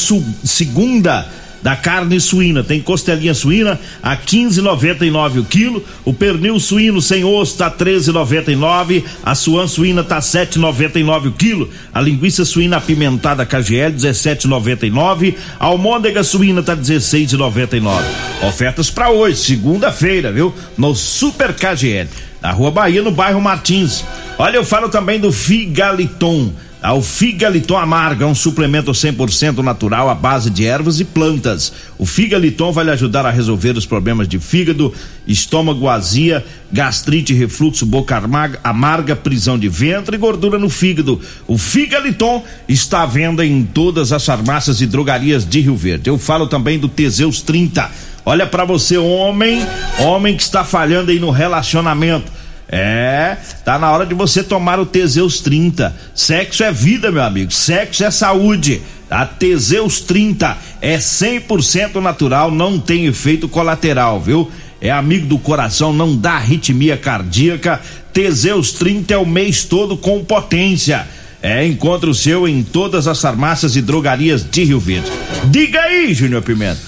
segunda 0.45 1.27
da 1.62 1.76
carne 1.76 2.21
suína. 2.21 2.62
Tem 2.62 2.81
costelinha 2.81 3.35
suína 3.35 3.79
a 4.02 4.17
15,99 4.17 5.40
o 5.40 5.45
quilo, 5.45 5.85
o 6.05 6.12
pernil 6.12 6.59
suíno 6.59 7.00
sem 7.00 7.25
osso 7.25 7.57
tá 7.57 7.71
13,99, 7.71 9.05
a 9.23 9.35
suan 9.35 9.67
suína 9.67 10.02
tá 10.02 10.19
7,99 10.19 11.29
o 11.29 11.33
quilo, 11.33 11.71
a 11.93 12.00
linguiça 12.00 12.45
suína 12.45 12.79
apimentada 12.79 13.47
KGL 13.47 13.95
17,99, 13.95 15.35
a 15.59 15.67
almôndega 15.67 16.23
suína 16.23 16.62
tá 16.62 16.76
16,99. 16.76 18.02
Ofertas 18.43 18.90
para 18.90 19.11
hoje, 19.11 19.37
segunda-feira, 19.37 20.33
viu? 20.33 20.55
No 20.76 20.95
Super 20.95 21.52
KGL, 21.52 22.09
na 22.40 22.50
Rua 22.52 22.71
Bahia, 22.71 23.02
no 23.02 23.11
bairro 23.11 23.40
Martins. 23.40 24.05
Olha, 24.38 24.57
eu 24.57 24.64
falo 24.64 24.88
também 24.88 25.21
do 25.21 25.31
Figaliton 25.31 26.52
ao 26.83 27.03
Figaliton 27.03 27.77
Amarga, 27.77 28.27
um 28.27 28.35
suplemento 28.35 28.91
100% 28.91 29.59
natural 29.59 30.09
à 30.09 30.15
base 30.15 30.49
de 30.49 30.67
ervas 30.67 30.99
e 30.99 31.05
plantas. 31.05 31.73
O 31.99 32.07
Figaliton 32.07 32.73
vai 32.73 32.85
lhe 32.85 32.91
ajudar 32.91 33.27
a 33.27 33.31
resolver 33.31 33.77
os 33.77 33.85
problemas 33.85 34.27
de 34.27 34.39
fígado, 34.39 34.93
estômago, 35.27 35.89
azia, 35.89 36.45
gastrite, 36.73 37.35
refluxo, 37.35 37.85
boca 37.85 38.17
amarga, 38.17 38.61
amarga, 38.65 39.15
prisão 39.15 39.59
de 39.59 39.69
ventre 39.69 40.17
e 40.17 40.19
gordura 40.19 40.59
no 40.59 40.71
fígado. 40.71 41.21
O 41.47 41.59
Figaliton 41.59 42.43
está 42.67 43.03
à 43.03 43.07
venda 43.07 43.45
em 43.45 43.63
todas 43.63 44.11
as 44.11 44.25
farmácias 44.25 44.81
e 44.81 44.87
drogarias 44.87 45.47
de 45.47 45.61
Rio 45.61 45.77
Verde. 45.77 46.09
Eu 46.09 46.19
falo 46.19 46.47
também 46.47 46.79
do 46.79 46.89
Teseus 46.89 47.43
30. 47.43 47.91
Olha 48.25 48.47
para 48.47 48.65
você, 48.65 48.97
homem, 48.97 49.63
homem 49.99 50.35
que 50.35 50.43
está 50.43 50.65
falhando 50.65 51.11
aí 51.11 51.19
no 51.19 51.31
relacionamento 51.31 52.39
é, 52.73 53.37
tá 53.65 53.81
na 53.81 53.91
hora 53.91 54.07
de 54.07 54.15
você 54.15 54.45
tomar 54.45 54.79
o 54.79 54.87
Teseus 54.87 55.41
30. 55.41 55.93
Sexo 56.15 56.62
é 56.62 56.71
vida, 56.71 57.11
meu 57.11 57.23
amigo. 57.23 57.50
Sexo 57.50 58.05
é 58.05 58.11
saúde. 58.12 58.81
A 59.11 59.27
Teseus 59.27 60.00
30 60.00 60.57
é 60.81 60.97
100% 60.97 61.97
natural, 61.97 62.53
não 62.53 62.79
tem 62.79 63.07
efeito 63.07 63.49
colateral, 63.49 64.21
viu? 64.21 64.49
É 64.81 64.89
amigo 64.89 65.27
do 65.27 65.37
coração, 65.37 65.93
não 65.93 66.17
dá 66.17 66.35
arritmia 66.35 66.97
cardíaca. 66.97 67.81
Teseus 68.12 68.73
30 68.73 69.15
é 69.15 69.19
o 69.19 69.27
mês 69.27 69.65
todo 69.65 69.97
com 69.97 70.25
potência. 70.25 71.09
É, 71.43 71.67
encontra 71.67 72.09
o 72.09 72.15
seu 72.15 72.47
em 72.47 72.62
todas 72.62 73.09
as 73.09 73.21
farmácias 73.21 73.75
e 73.75 73.83
drogarias 73.83 74.49
de 74.49 74.62
Rio 74.62 74.79
Verde. 74.79 75.11
Diga 75.47 75.81
aí, 75.81 76.15
Júnior 76.15 76.43
Pimenta. 76.43 76.79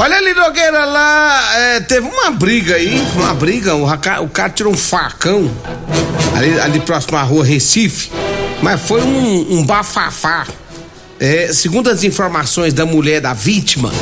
Olha 0.00 0.16
ali, 0.16 0.32
Nogueira, 0.32 0.86
lá 0.86 1.58
é, 1.58 1.80
teve 1.80 2.08
uma 2.08 2.30
briga 2.30 2.76
aí, 2.76 3.06
uma 3.16 3.34
briga, 3.34 3.74
o, 3.74 3.84
o 3.84 4.28
cara 4.30 4.48
tirou 4.48 4.72
um 4.72 4.76
facão 4.76 5.54
ali, 6.34 6.58
ali 6.58 6.80
próximo 6.80 7.18
à 7.18 7.22
rua 7.22 7.44
Recife, 7.44 8.10
Mas 8.62 8.80
foi 8.80 9.02
um, 9.02 9.58
um 9.58 9.66
bafafá. 9.66 10.46
É, 11.18 11.52
segundo 11.52 11.90
as 11.90 12.02
informações 12.02 12.72
da 12.72 12.86
mulher 12.86 13.20
da 13.20 13.34
vítima, 13.34 13.92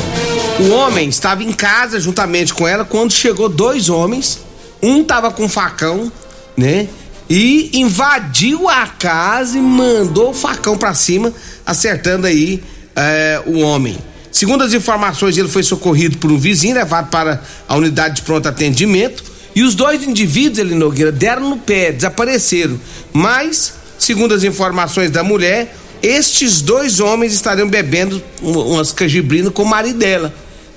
o 0.61 0.69
homem 0.69 1.09
estava 1.09 1.43
em 1.43 1.51
casa 1.51 1.99
juntamente 1.99 2.53
com 2.53 2.65
ela 2.65 2.85
quando 2.85 3.11
chegou 3.11 3.49
dois 3.49 3.89
homens. 3.89 4.39
Um 4.81 5.03
tava 5.03 5.29
com 5.31 5.49
facão, 5.49 6.09
né? 6.55 6.87
E 7.29 7.77
invadiu 7.77 8.69
a 8.69 8.87
casa 8.87 9.57
e 9.57 9.61
mandou 9.61 10.29
o 10.29 10.33
facão 10.33 10.77
para 10.77 10.93
cima, 10.93 11.33
acertando 11.65 12.25
aí 12.25 12.63
é, 12.95 13.41
o 13.45 13.59
homem. 13.59 13.97
Segundo 14.39 14.63
as 14.63 14.73
informações, 14.73 15.37
ele 15.37 15.49
foi 15.49 15.63
socorrido 15.63 16.17
por 16.17 16.31
um 16.31 16.39
vizinho, 16.39 16.75
levado 16.75 17.09
para 17.09 17.43
a 17.67 17.75
unidade 17.75 18.15
de 18.15 18.21
pronto 18.21 18.47
atendimento. 18.47 19.21
E 19.53 19.63
os 19.63 19.75
dois 19.75 20.01
indivíduos, 20.01 20.59
ele 20.59 20.75
Nogueira, 20.75 21.11
deram 21.11 21.49
no 21.49 21.57
pé, 21.57 21.91
desapareceram. 21.91 22.79
Mas, 23.11 23.73
segundo 23.97 24.33
as 24.33 24.45
informações 24.45 25.11
da 25.11 25.25
mulher, 25.25 25.75
estes 26.01 26.61
dois 26.61 27.01
homens 27.01 27.33
estariam 27.33 27.67
bebendo 27.67 28.23
umas 28.41 28.93
cajibrinas 28.93 29.51
com 29.51 29.63
o 29.63 29.69
marido 29.69 29.99
dela. 29.99 30.33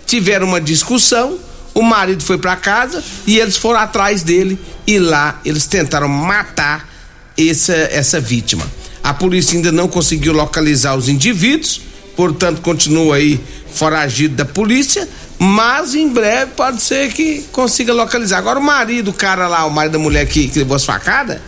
Tiveram 0.07 0.49
uma 0.49 0.61
discussão, 0.61 1.39
o 1.73 1.83
marido 1.83 2.25
foi 2.25 2.39
para 2.39 2.57
casa 2.57 3.01
e 3.29 3.39
eles 3.39 3.57
foram 3.57 3.79
atrás 3.79 4.25
dele 4.25 4.59
e 4.85 4.99
lá 4.99 5.41
eles 5.45 5.69
tentaram 5.69 6.09
matar 6.09 6.93
essa, 7.39 7.75
essa 7.75 8.19
vítima. 8.19 8.69
A 9.05 9.15
polícia 9.15 9.57
ainda 9.57 9.71
não 9.71 9.87
conseguiu 9.87 10.33
localizar 10.33 10.97
os 10.97 11.09
indivíduos, 11.09 11.92
portanto 12.17 12.61
continua 12.61 13.17
aí 13.17 13.41
foragido 13.73 14.37
da 14.37 14.45
polícia, 14.45 15.09
mas 15.39 15.95
em 15.95 16.09
breve 16.09 16.53
pode 16.57 16.83
ser 16.83 17.13
que 17.13 17.45
consiga 17.53 17.93
localizar. 17.93 18.39
Agora 18.39 18.59
o 18.59 18.63
marido, 18.63 19.09
o 19.11 19.15
cara 19.15 19.49
lá, 19.49 19.65
o 19.67 19.71
marido 19.71 19.93
da 19.93 19.99
mulher 19.99 20.27
que, 20.27 20.49
que 20.49 20.59
levou 20.59 20.77
as 20.77 20.85
facadas, 20.85 21.39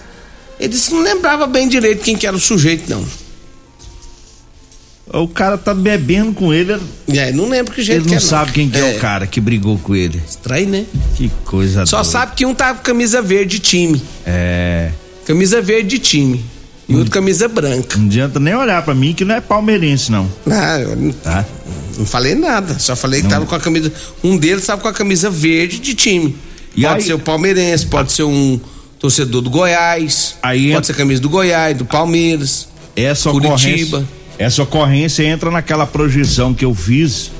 ele 0.59 0.68
disse 0.68 0.88
que 0.88 0.94
não 0.94 1.02
lembrava 1.02 1.47
bem 1.47 1.68
direito 1.68 2.02
quem 2.02 2.16
que 2.16 2.26
era 2.26 2.37
o 2.37 2.40
sujeito, 2.40 2.88
não. 2.88 3.04
O 5.06 5.28
cara 5.28 5.59
tá 5.59 5.75
bebendo 5.75 6.33
com 6.33 6.52
ele. 6.52 6.80
É, 7.09 7.30
não 7.30 7.49
lembro 7.49 7.73
que 7.75 7.83
jeito 7.83 7.99
Ele 7.99 8.04
que 8.06 8.11
não 8.12 8.16
é, 8.16 8.21
sabe 8.21 8.52
quem 8.52 8.71
que 8.71 8.78
é. 8.78 8.94
É. 8.94 8.97
o 8.97 9.00
cara 9.00 9.26
que 9.26 9.40
brigou 9.40 9.78
com 9.78 9.94
ele. 9.94 10.21
Estranho, 10.26 10.68
né? 10.68 10.87
Que 11.14 11.30
coisa 11.44 11.85
Só 11.85 11.99
doida. 11.99 12.11
sabe 12.11 12.35
que 12.35 12.47
um 12.47 12.54
tava 12.54 12.78
com 12.78 12.85
camisa 12.85 13.21
verde 13.21 13.59
de 13.59 13.61
time. 13.61 14.02
É. 14.26 14.90
Camisa 15.26 15.61
verde 15.61 15.90
de 15.90 15.99
time. 15.99 16.44
E 16.88 16.94
outro 16.96 17.10
camisa 17.10 17.48
branca. 17.48 17.96
Não 17.96 18.06
adianta 18.06 18.38
nem 18.38 18.54
olhar 18.54 18.82
pra 18.84 18.94
mim 18.94 19.14
que 19.14 19.24
não 19.24 19.34
é 19.34 19.40
palmeirense, 19.40 20.12
não. 20.12 20.30
Ah, 20.50 20.78
eu 20.78 20.94
não, 20.96 21.12
Tá? 21.12 21.44
não 21.96 22.04
falei 22.04 22.34
nada. 22.34 22.78
Só 22.78 22.94
falei 22.94 23.22
que 23.22 23.28
tava 23.28 23.46
com 23.46 23.54
a 23.54 23.60
camisa. 23.60 23.90
Um 24.22 24.36
deles 24.36 24.66
tava 24.66 24.82
com 24.82 24.88
a 24.88 24.92
camisa 24.92 25.30
verde 25.30 25.78
de 25.78 25.94
time. 25.94 26.36
E 26.76 26.82
pode 26.82 26.94
aí- 26.96 27.02
ser 27.02 27.14
o 27.14 27.18
palmeirense, 27.18 27.86
pode 27.86 28.12
ser 28.12 28.24
um 28.24 28.60
torcedor 28.98 29.40
do 29.40 29.48
Goiás. 29.50 30.34
Aí 30.42 30.58
pode 30.60 30.70
entra- 30.72 30.84
ser 30.84 30.94
camisa 30.94 31.22
do 31.22 31.28
Goiás, 31.30 31.76
do 31.76 31.84
Palmeiras. 31.86 32.68
Essa 32.94 33.30
Curitiba. 33.30 33.98
ocorrência. 33.98 34.24
Essa 34.38 34.62
ocorrência 34.62 35.22
entra 35.22 35.50
naquela 35.50 35.86
projeção 35.86 36.52
que 36.52 36.64
eu 36.64 36.74
fiz, 36.74 37.30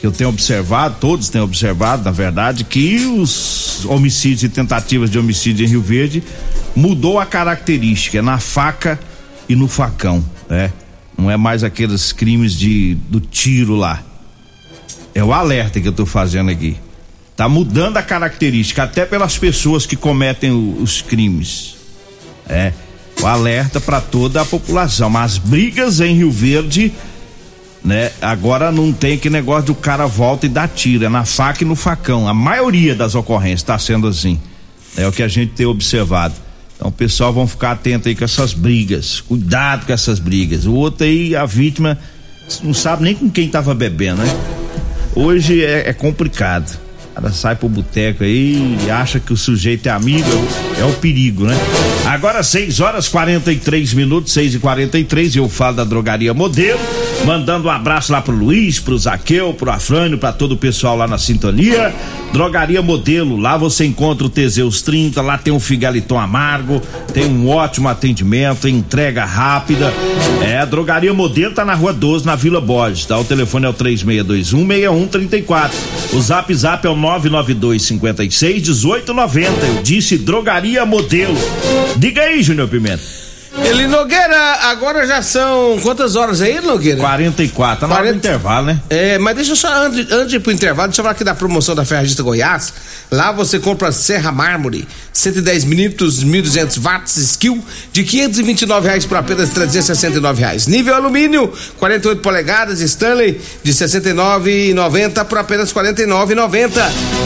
que 0.00 0.06
eu 0.06 0.12
tenho 0.12 0.28
observado, 0.30 0.96
todos 1.00 1.28
têm 1.28 1.40
observado, 1.40 2.04
na 2.04 2.10
verdade, 2.10 2.64
que 2.64 2.96
os 3.06 3.84
homicídios 3.86 4.42
e 4.42 4.48
tentativas 4.48 5.08
de 5.10 5.18
homicídio 5.18 5.64
em 5.64 5.68
Rio 5.68 5.80
Verde 5.82 6.22
mudou 6.74 7.18
a 7.18 7.24
característica, 7.26 8.18
é 8.18 8.22
na 8.22 8.38
faca 8.38 8.98
e 9.48 9.56
no 9.56 9.66
facão, 9.68 10.24
né? 10.48 10.72
Não 11.16 11.30
é 11.30 11.36
mais 11.36 11.64
aqueles 11.64 12.12
crimes 12.12 12.52
de 12.52 12.94
do 13.08 13.20
tiro 13.20 13.74
lá. 13.74 14.02
É 15.14 15.24
o 15.24 15.32
alerta 15.32 15.80
que 15.80 15.88
eu 15.88 15.92
tô 15.92 16.04
fazendo 16.04 16.50
aqui. 16.50 16.76
Tá 17.34 17.48
mudando 17.48 17.96
a 17.96 18.02
característica, 18.02 18.82
até 18.82 19.06
pelas 19.06 19.38
pessoas 19.38 19.86
que 19.86 19.96
cometem 19.96 20.50
o- 20.50 20.76
os 20.82 21.00
crimes. 21.00 21.76
É. 22.46 22.72
O 23.22 23.26
alerta 23.26 23.80
para 23.80 23.98
toda 24.00 24.42
a 24.42 24.44
população. 24.44 25.08
Mas 25.08 25.32
as 25.32 25.38
brigas 25.38 26.00
em 26.00 26.14
Rio 26.16 26.30
Verde, 26.30 26.92
né? 27.84 28.10
Agora 28.20 28.72
não 28.72 28.92
tem 28.92 29.18
que 29.18 29.30
negócio 29.30 29.66
do 29.66 29.74
cara 29.74 30.06
volta 30.06 30.46
e 30.46 30.48
dá 30.48 30.66
tiro, 30.66 31.04
é 31.04 31.08
na 31.08 31.24
faca 31.24 31.62
e 31.62 31.66
no 31.66 31.76
facão. 31.76 32.28
A 32.28 32.34
maioria 32.34 32.94
das 32.94 33.14
ocorrências 33.14 33.60
está 33.60 33.78
sendo 33.78 34.06
assim. 34.08 34.40
É 34.96 35.06
o 35.06 35.12
que 35.12 35.22
a 35.22 35.28
gente 35.28 35.52
tem 35.52 35.66
observado. 35.66 36.34
Então, 36.76 36.90
pessoal 36.92 37.32
vão 37.32 37.46
ficar 37.46 37.72
atento 37.72 38.08
aí 38.08 38.14
com 38.14 38.24
essas 38.24 38.52
brigas. 38.52 39.20
Cuidado 39.20 39.86
com 39.86 39.92
essas 39.92 40.18
brigas. 40.18 40.66
O 40.66 40.74
outro 40.74 41.04
aí, 41.06 41.34
a 41.34 41.46
vítima, 41.46 41.98
não 42.62 42.74
sabe 42.74 43.02
nem 43.02 43.14
com 43.14 43.30
quem 43.30 43.48
tava 43.48 43.74
bebendo, 43.74 44.22
né? 44.22 44.40
Hoje 45.14 45.64
é, 45.64 45.88
é 45.88 45.92
complicado. 45.92 46.78
O 47.12 47.14
cara 47.14 47.32
sai 47.32 47.56
pro 47.56 47.68
boteco 47.68 48.22
aí 48.22 48.76
e 48.84 48.90
acha 48.90 49.18
que 49.18 49.32
o 49.32 49.36
sujeito 49.36 49.86
é 49.86 49.90
amigo, 49.90 50.28
é 50.78 50.84
o 50.84 50.92
perigo, 50.92 51.46
né? 51.46 51.56
Agora 52.04 52.42
6 52.42 52.80
horas 52.80 53.08
43 53.08 53.94
minutos, 53.94 54.34
6 54.34 54.56
e 54.56 54.58
43 54.58 55.36
eu 55.36 55.48
falo 55.48 55.76
da 55.76 55.84
drogaria 55.84 56.34
modelo, 56.34 56.78
mandando 57.24 57.68
um 57.68 57.70
abraço 57.70 58.12
lá 58.12 58.20
pro 58.20 58.34
Luiz, 58.34 58.78
pro 58.78 58.96
Zaqueu, 58.98 59.54
pro 59.54 59.70
Afrânio, 59.70 60.18
pra 60.18 60.32
todo 60.32 60.52
o 60.52 60.56
pessoal 60.56 60.96
lá 60.96 61.06
na 61.06 61.18
sintonia. 61.18 61.94
Drogaria 62.32 62.82
Modelo, 62.82 63.36
lá 63.36 63.56
você 63.56 63.84
encontra 63.84 64.26
o 64.26 64.30
Teseus 64.30 64.82
30, 64.82 65.22
lá 65.22 65.38
tem 65.38 65.52
o 65.52 65.60
Figaliton 65.60 66.18
Amargo, 66.18 66.82
tem 67.12 67.24
um 67.24 67.48
ótimo 67.48 67.88
atendimento, 67.88 68.68
entrega 68.68 69.24
rápida. 69.24 69.92
É, 70.42 70.64
Drogaria 70.66 71.14
Modelo 71.14 71.54
tá 71.54 71.64
na 71.64 71.74
rua 71.74 71.92
12, 71.92 72.26
na 72.26 72.36
Vila 72.36 72.60
Borges, 72.60 73.06
tá? 73.06 73.18
O 73.18 73.24
telefone 73.24 73.66
é 73.66 73.68
o 73.68 73.74
3621-6134. 73.74 75.70
O 76.12 76.20
zap 76.20 76.54
zap 76.54 76.86
é 76.86 76.90
o 76.90 76.96
992 76.96 77.82
56 77.82 78.54
1890. 78.68 79.66
Eu 79.66 79.82
disse 79.82 80.18
Drogaria 80.18 80.84
Modelo. 80.84 81.36
Diga 81.96 82.22
aí, 82.22 82.42
Júnior 82.42 82.68
Pimenta. 82.68 83.25
Ele 83.64 83.86
Nogueira, 83.86 84.58
agora 84.64 85.06
já 85.06 85.22
são 85.22 85.78
quantas 85.82 86.14
horas 86.14 86.40
aí, 86.40 86.60
Nogueira? 86.60 87.00
44, 87.00 87.80
tá 87.80 87.86
na 87.86 87.94
hora 87.94 88.04
do 88.04 88.20
40. 88.20 88.28
intervalo, 88.28 88.66
né? 88.66 88.80
É, 88.88 89.18
mas 89.18 89.34
deixa 89.34 89.52
eu 89.52 89.56
só, 89.56 89.84
antes, 89.84 90.10
antes 90.12 90.30
de 90.30 90.36
ir 90.36 90.40
pro 90.40 90.52
intervalo, 90.52 90.88
deixa 90.88 91.00
eu 91.00 91.04
falar 91.04 91.12
aqui 91.12 91.24
da 91.24 91.34
promoção 91.34 91.74
da 91.74 91.84
Ferragista 91.84 92.22
Goiás. 92.22 92.72
Lá 93.10 93.32
você 93.32 93.58
compra 93.58 93.90
Serra 93.92 94.30
Mármore, 94.30 94.86
110 95.12 95.64
minutos, 95.64 96.24
1.200 96.24 96.80
watts, 96.80 97.16
skill, 97.16 97.64
de 97.92 98.04
529 98.04 98.86
reais 98.86 99.06
por 99.06 99.16
apenas 99.16 99.50
369 99.50 100.40
reais. 100.40 100.66
Nível 100.66 100.94
alumínio, 100.94 101.52
48 101.78 102.20
polegadas, 102.20 102.80
Stanley, 102.80 103.40
de 103.62 103.72
69,90 103.72 105.24
por 105.24 105.38
apenas 105.38 105.72
49,90. 105.72 106.70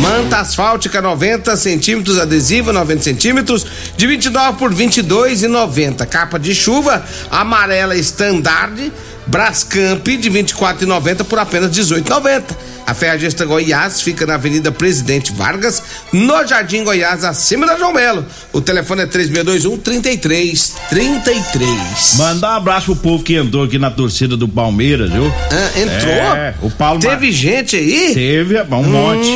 Manta 0.00 0.38
asfáltica, 0.38 1.00
90 1.00 1.56
centímetros, 1.56 2.18
adesiva, 2.18 2.72
90 2.72 3.02
centímetros, 3.02 3.66
de 3.96 4.06
29 4.06 4.58
por 4.58 4.75
22,90. 4.75 6.06
Capa 6.20 6.38
de 6.38 6.54
chuva, 6.54 7.02
amarela 7.30 7.96
standard, 7.96 8.92
Brascamp 9.26 10.06
de 10.06 10.30
24,90 10.30 11.24
por 11.24 11.38
apenas 11.38 11.70
18,90. 11.70 12.42
A 12.86 12.92
Ferragista 12.92 13.46
Goiás 13.46 14.02
fica 14.02 14.26
na 14.26 14.34
Avenida 14.34 14.70
Presidente 14.70 15.32
Vargas, 15.32 15.82
no 16.12 16.46
Jardim 16.46 16.84
Goiás, 16.84 17.24
acima 17.24 17.64
da 17.64 17.78
João 17.78 17.94
Melo. 17.94 18.26
O 18.52 18.60
telefone 18.60 19.00
é 19.02 19.06
3621 19.06 19.78
3333. 19.78 22.14
Mandar 22.18 22.52
um 22.52 22.56
abraço 22.56 22.84
pro 22.86 22.96
povo 22.96 23.24
que 23.24 23.36
entrou 23.36 23.64
aqui 23.64 23.78
na 23.78 23.90
torcida 23.90 24.36
do 24.36 24.46
Palmeiras, 24.46 25.10
viu? 25.10 25.32
Ah, 25.50 25.70
entrou? 25.78 26.36
É, 26.36 26.54
o 26.60 26.70
Paulo 26.70 27.00
Teve 27.00 27.26
Mar- 27.28 27.32
gente 27.32 27.76
aí? 27.76 28.12
Teve, 28.12 28.60
um 28.60 28.82
monte. 28.82 29.30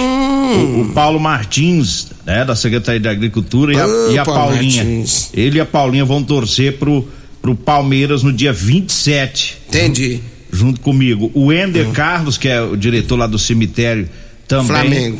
Hum. 0.54 0.78
O, 0.78 0.82
o 0.82 0.92
Paulo 0.92 1.18
Martins, 1.20 2.08
né, 2.24 2.44
da 2.44 2.54
Secretaria 2.54 3.00
de 3.00 3.08
Agricultura 3.08 3.72
e 3.72 3.78
a, 3.78 3.86
e 4.12 4.18
a 4.18 4.24
Paulinha. 4.24 4.84
Martins. 4.84 5.30
Ele 5.34 5.58
e 5.58 5.60
a 5.60 5.66
Paulinha 5.66 6.04
vão 6.04 6.22
torcer 6.22 6.78
pro, 6.78 7.06
pro 7.42 7.54
Palmeiras 7.54 8.22
no 8.22 8.32
dia 8.32 8.52
27, 8.52 9.58
Entendi. 9.68 10.20
junto 10.52 10.80
comigo. 10.80 11.30
O 11.34 11.52
Ender 11.52 11.90
Carlos, 11.90 12.38
que 12.38 12.48
é 12.48 12.60
o 12.60 12.76
diretor 12.76 13.16
lá 13.16 13.26
do 13.26 13.38
cemitério, 13.38 14.08
também. 14.46 14.66
Flamengo. 14.66 15.18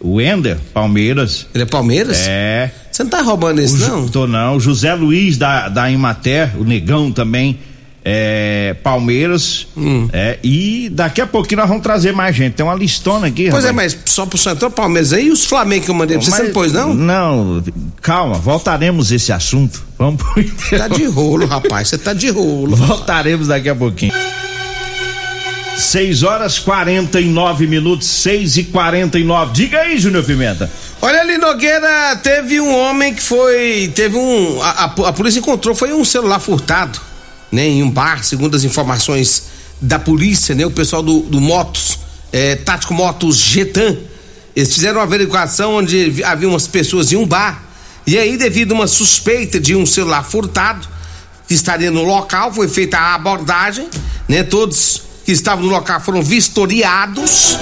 O 0.00 0.20
Ender, 0.20 0.58
Palmeiras. 0.74 1.46
Ele 1.54 1.62
é 1.62 1.66
Palmeiras? 1.66 2.26
É. 2.26 2.72
Você 2.90 3.04
não 3.04 3.10
tá 3.10 3.22
roubando 3.22 3.60
isso, 3.60 3.78
não? 3.78 4.08
Tô 4.08 4.26
não. 4.26 4.56
O 4.56 4.60
José 4.60 4.92
Luiz 4.94 5.38
da, 5.38 5.68
da 5.68 5.90
Imater, 5.90 6.60
o 6.60 6.64
Negão 6.64 7.12
também. 7.12 7.58
É, 8.04 8.74
Palmeiras. 8.82 9.66
Hum. 9.76 10.08
É, 10.12 10.38
e 10.42 10.88
daqui 10.92 11.20
a 11.20 11.26
pouquinho 11.26 11.60
nós 11.60 11.68
vamos 11.68 11.82
trazer 11.84 12.12
mais 12.12 12.34
gente. 12.34 12.54
Tem 12.54 12.66
uma 12.66 12.74
listona 12.74 13.28
aqui, 13.28 13.48
Pois 13.50 13.64
é, 13.64 13.68
rapaz. 13.68 13.94
mas 13.94 14.12
só 14.12 14.26
pro 14.26 14.36
Central 14.36 14.70
Palmeiras 14.72 15.12
aí 15.12 15.26
e 15.28 15.30
os 15.30 15.44
Flamengo 15.44 15.84
que 15.84 15.90
eu 15.90 15.94
mandei 15.94 16.18
pra 16.18 16.26
você, 16.26 16.44
pôs, 16.46 16.72
não? 16.72 16.92
Não, 16.94 17.62
calma, 18.00 18.34
voltaremos 18.34 19.12
esse 19.12 19.32
assunto. 19.32 19.82
Vamos 19.96 20.20
pro 20.20 20.78
Tá 20.78 20.88
de 20.88 21.04
rolo, 21.04 21.46
rapaz. 21.46 21.88
Você 21.88 21.98
tá 21.98 22.12
de 22.12 22.28
rolo. 22.30 22.74
Voltaremos 22.74 23.46
daqui 23.48 23.68
a 23.68 23.74
pouquinho. 23.74 24.12
6 25.76 26.22
horas 26.22 26.58
49 26.58 27.66
minutos, 27.66 28.06
6 28.06 28.56
e 28.58 28.64
49 28.64 29.52
Diga 29.52 29.80
aí, 29.80 29.98
Júnior 29.98 30.22
Pimenta. 30.24 30.70
Olha 31.00 31.20
ali, 31.20 31.38
Nogueira, 31.38 32.14
teve 32.22 32.60
um 32.60 32.76
homem 32.76 33.12
que 33.14 33.22
foi. 33.22 33.90
Teve 33.94 34.16
um. 34.16 34.62
A, 34.62 34.70
a- 34.84 35.08
a 35.08 35.12
polícia 35.12 35.40
encontrou, 35.40 35.74
foi 35.74 35.92
um 35.92 36.04
celular 36.04 36.38
furtado, 36.38 37.00
né? 37.52 37.68
Em 37.68 37.82
um 37.82 37.90
bar, 37.90 38.24
segundo 38.24 38.56
as 38.56 38.64
informações 38.64 39.44
da 39.80 39.98
polícia, 39.98 40.54
né? 40.54 40.64
O 40.66 40.70
pessoal 40.70 41.02
do, 41.02 41.20
do 41.20 41.40
Motos, 41.40 41.98
é, 42.32 42.56
Tático 42.56 42.94
Motos 42.94 43.36
Getan. 43.36 43.96
Eles 44.56 44.74
fizeram 44.74 44.96
uma 44.98 45.04
averiguação 45.04 45.76
onde 45.76 46.10
vi- 46.10 46.24
havia 46.24 46.48
umas 46.48 46.66
pessoas 46.66 47.12
em 47.12 47.16
um 47.16 47.26
bar. 47.26 47.62
E 48.06 48.18
aí, 48.18 48.36
devido 48.36 48.72
a 48.72 48.74
uma 48.74 48.86
suspeita 48.86 49.60
de 49.60 49.76
um 49.76 49.86
celular 49.86 50.24
furtado, 50.24 50.88
que 51.46 51.54
estaria 51.54 51.90
no 51.90 52.02
local, 52.02 52.52
foi 52.52 52.68
feita 52.68 52.96
a 52.98 53.14
abordagem, 53.14 53.86
né? 54.28 54.42
Todos 54.42 55.02
que 55.24 55.32
estavam 55.32 55.64
no 55.64 55.70
local 55.70 56.00
foram 56.00 56.20
vistoriados, 56.22 57.56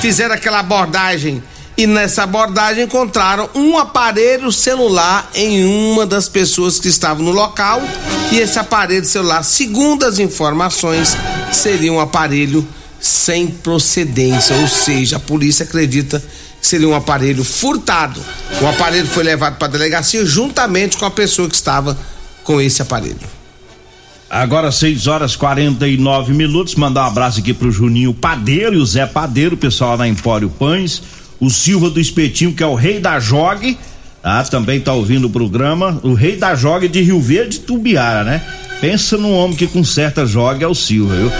fizeram 0.00 0.34
aquela 0.34 0.58
abordagem 0.60 1.42
e 1.78 1.86
nessa 1.86 2.22
abordagem 2.24 2.84
encontraram 2.84 3.48
um 3.54 3.76
aparelho 3.78 4.50
celular 4.52 5.30
em 5.34 5.64
uma 5.64 6.04
das 6.06 6.28
pessoas 6.28 6.78
que 6.78 6.88
estavam 6.88 7.24
no 7.24 7.32
local 7.32 7.80
e 8.32 8.38
esse 8.38 8.58
aparelho 8.58 9.04
celular, 9.04 9.42
segundo 9.42 10.04
as 10.04 10.18
informações, 10.18 11.16
seria 11.52 11.92
um 11.92 12.00
aparelho 12.00 12.66
sem 13.00 13.46
procedência, 13.46 14.56
ou 14.56 14.68
seja, 14.68 15.16
a 15.16 15.20
polícia 15.20 15.64
acredita 15.64 16.22
que 16.60 16.66
seria 16.66 16.88
um 16.88 16.94
aparelho 16.94 17.44
furtado. 17.44 18.20
O 18.60 18.66
aparelho 18.66 19.06
foi 19.06 19.22
levado 19.22 19.56
para 19.56 19.68
a 19.68 19.70
delegacia 19.70 20.24
juntamente 20.24 20.96
com 20.96 21.04
a 21.04 21.10
pessoa 21.10 21.48
que 21.48 21.54
estava 21.54 21.96
com 22.42 22.60
esse 22.60 22.82
aparelho. 22.82 23.36
Agora 24.28 24.72
6 24.72 25.06
horas 25.06 25.36
49 25.36 26.32
minutos. 26.32 26.74
Mandar 26.74 27.04
um 27.04 27.06
abraço 27.08 27.38
aqui 27.38 27.54
pro 27.54 27.70
Juninho 27.70 28.12
Padeiro 28.12 28.74
e 28.74 28.78
o 28.78 28.86
Zé 28.86 29.06
Padeiro, 29.06 29.56
pessoal 29.56 29.96
da 29.96 30.08
Empório 30.08 30.50
Pães 30.50 31.00
o 31.40 31.50
Silva 31.50 31.90
do 31.90 32.00
Espetinho, 32.00 32.52
que 32.52 32.62
é 32.62 32.66
o 32.66 32.74
rei 32.74 32.98
da 32.98 33.20
jogue, 33.20 33.78
tá? 34.26 34.42
Também 34.42 34.80
tá 34.80 34.92
ouvindo 34.92 35.26
o 35.28 35.30
programa. 35.30 36.00
O 36.02 36.12
rei 36.12 36.34
da 36.34 36.56
jogue 36.56 36.88
de 36.88 37.00
Rio 37.00 37.20
Verde 37.20 37.60
Tubiara, 37.60 38.24
né? 38.24 38.42
Pensa 38.80 39.16
num 39.16 39.32
homem 39.32 39.56
que 39.56 39.68
conserta 39.68 40.26
jogue 40.26 40.64
é 40.64 40.66
o 40.66 40.74
Silva, 40.74 41.14
viu? 41.14 41.32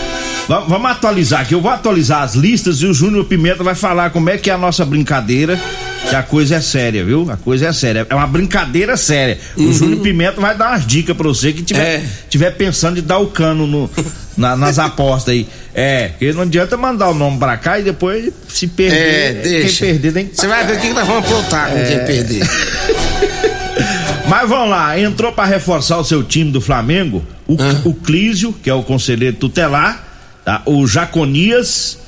Vamos 0.46 0.88
atualizar 0.88 1.40
aqui. 1.40 1.52
Eu 1.52 1.60
vou 1.60 1.72
atualizar 1.72 2.22
as 2.22 2.36
listas 2.36 2.80
e 2.82 2.86
o 2.86 2.94
Júnior 2.94 3.24
Pimenta 3.24 3.64
vai 3.64 3.74
falar 3.74 4.10
como 4.10 4.30
é 4.30 4.38
que 4.38 4.48
é 4.48 4.52
a 4.52 4.58
nossa 4.58 4.84
brincadeira. 4.84 5.60
Que 6.08 6.14
a 6.14 6.22
coisa 6.22 6.54
é 6.54 6.60
séria, 6.60 7.04
viu? 7.04 7.28
A 7.28 7.36
coisa 7.36 7.66
é 7.66 7.72
séria. 7.72 8.06
É 8.08 8.14
uma 8.14 8.28
brincadeira 8.28 8.96
séria. 8.96 9.40
Uhum. 9.56 9.68
O 9.68 9.72
Júnior 9.72 10.00
Pimenta 10.02 10.40
vai 10.40 10.56
dar 10.56 10.70
umas 10.70 10.86
dicas 10.86 11.16
pra 11.16 11.26
você 11.26 11.52
que 11.52 11.64
tiver, 11.64 11.96
é. 11.96 12.04
tiver 12.28 12.52
pensando 12.52 12.94
de 12.94 13.02
dar 13.02 13.18
o 13.18 13.26
cano 13.26 13.66
no, 13.66 13.90
na, 14.36 14.56
nas 14.56 14.78
apostas 14.78 15.34
aí. 15.34 15.46
É, 15.74 16.08
porque 16.08 16.32
não 16.32 16.42
adianta 16.42 16.76
mandar 16.76 17.10
o 17.10 17.14
nome 17.14 17.38
pra 17.38 17.56
cá 17.56 17.78
e 17.78 17.82
depois 17.82 18.32
se 18.48 18.66
perder. 18.66 18.96
É, 18.96 19.32
deixa. 19.34 19.84
Quem 19.84 19.94
perder 19.94 20.12
tem 20.12 20.26
que. 20.26 20.36
Você 20.36 20.46
vai 20.46 20.66
ver 20.66 20.76
o 20.76 20.80
que, 20.80 20.92
nós 20.92 21.06
vamos 21.06 21.24
aprontar 21.24 21.70
com 21.70 21.78
é. 21.78 21.84
quem 21.84 22.04
perder. 22.04 22.42
Mas 24.28 24.48
vamos 24.48 24.70
lá, 24.70 24.98
entrou 24.98 25.32
para 25.32 25.44
reforçar 25.44 25.98
o 25.98 26.04
seu 26.04 26.22
time 26.24 26.50
do 26.50 26.60
Flamengo 26.60 27.24
o, 27.46 27.56
ah. 27.60 27.82
o 27.84 27.94
Clísio, 27.94 28.52
que 28.52 28.68
é 28.68 28.74
o 28.74 28.82
conselheiro 28.82 29.36
tutelar, 29.36 30.04
tá? 30.44 30.62
o 30.66 30.86
Jaconias, 30.86 31.98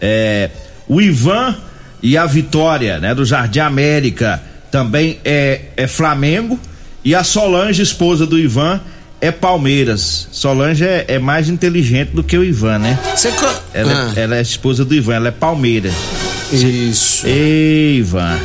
é, 0.00 0.50
o 0.88 1.00
Ivan 1.00 1.56
e 2.02 2.16
a 2.16 2.26
Vitória, 2.26 2.98
né, 2.98 3.14
do 3.14 3.24
Jardim 3.24 3.60
América, 3.60 4.42
também 4.70 5.18
é, 5.24 5.62
é 5.76 5.86
Flamengo, 5.86 6.58
e 7.04 7.14
a 7.14 7.22
Solange, 7.22 7.82
esposa 7.82 8.26
do 8.26 8.38
Ivan, 8.38 8.80
é 9.20 9.30
Palmeiras. 9.30 10.28
Solange 10.30 10.84
é, 10.84 11.04
é 11.08 11.18
mais 11.18 11.48
inteligente 11.48 12.10
do 12.10 12.22
que 12.22 12.36
o 12.36 12.44
Ivan, 12.44 12.78
né? 12.78 12.98
Você... 13.14 13.32
Ela, 13.72 13.92
é, 13.92 13.94
ah. 13.94 14.12
ela 14.16 14.36
é 14.36 14.42
esposa 14.42 14.84
do 14.84 14.94
Ivan, 14.94 15.14
ela 15.14 15.28
é 15.28 15.32
Palmeiras. 15.32 15.94
Isso. 16.52 17.26
Ei, 17.26 17.98
Ivan, 17.98 18.38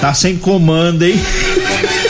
tá 0.00 0.12
sem 0.14 0.36
comando, 0.36 1.04
hein? 1.04 1.20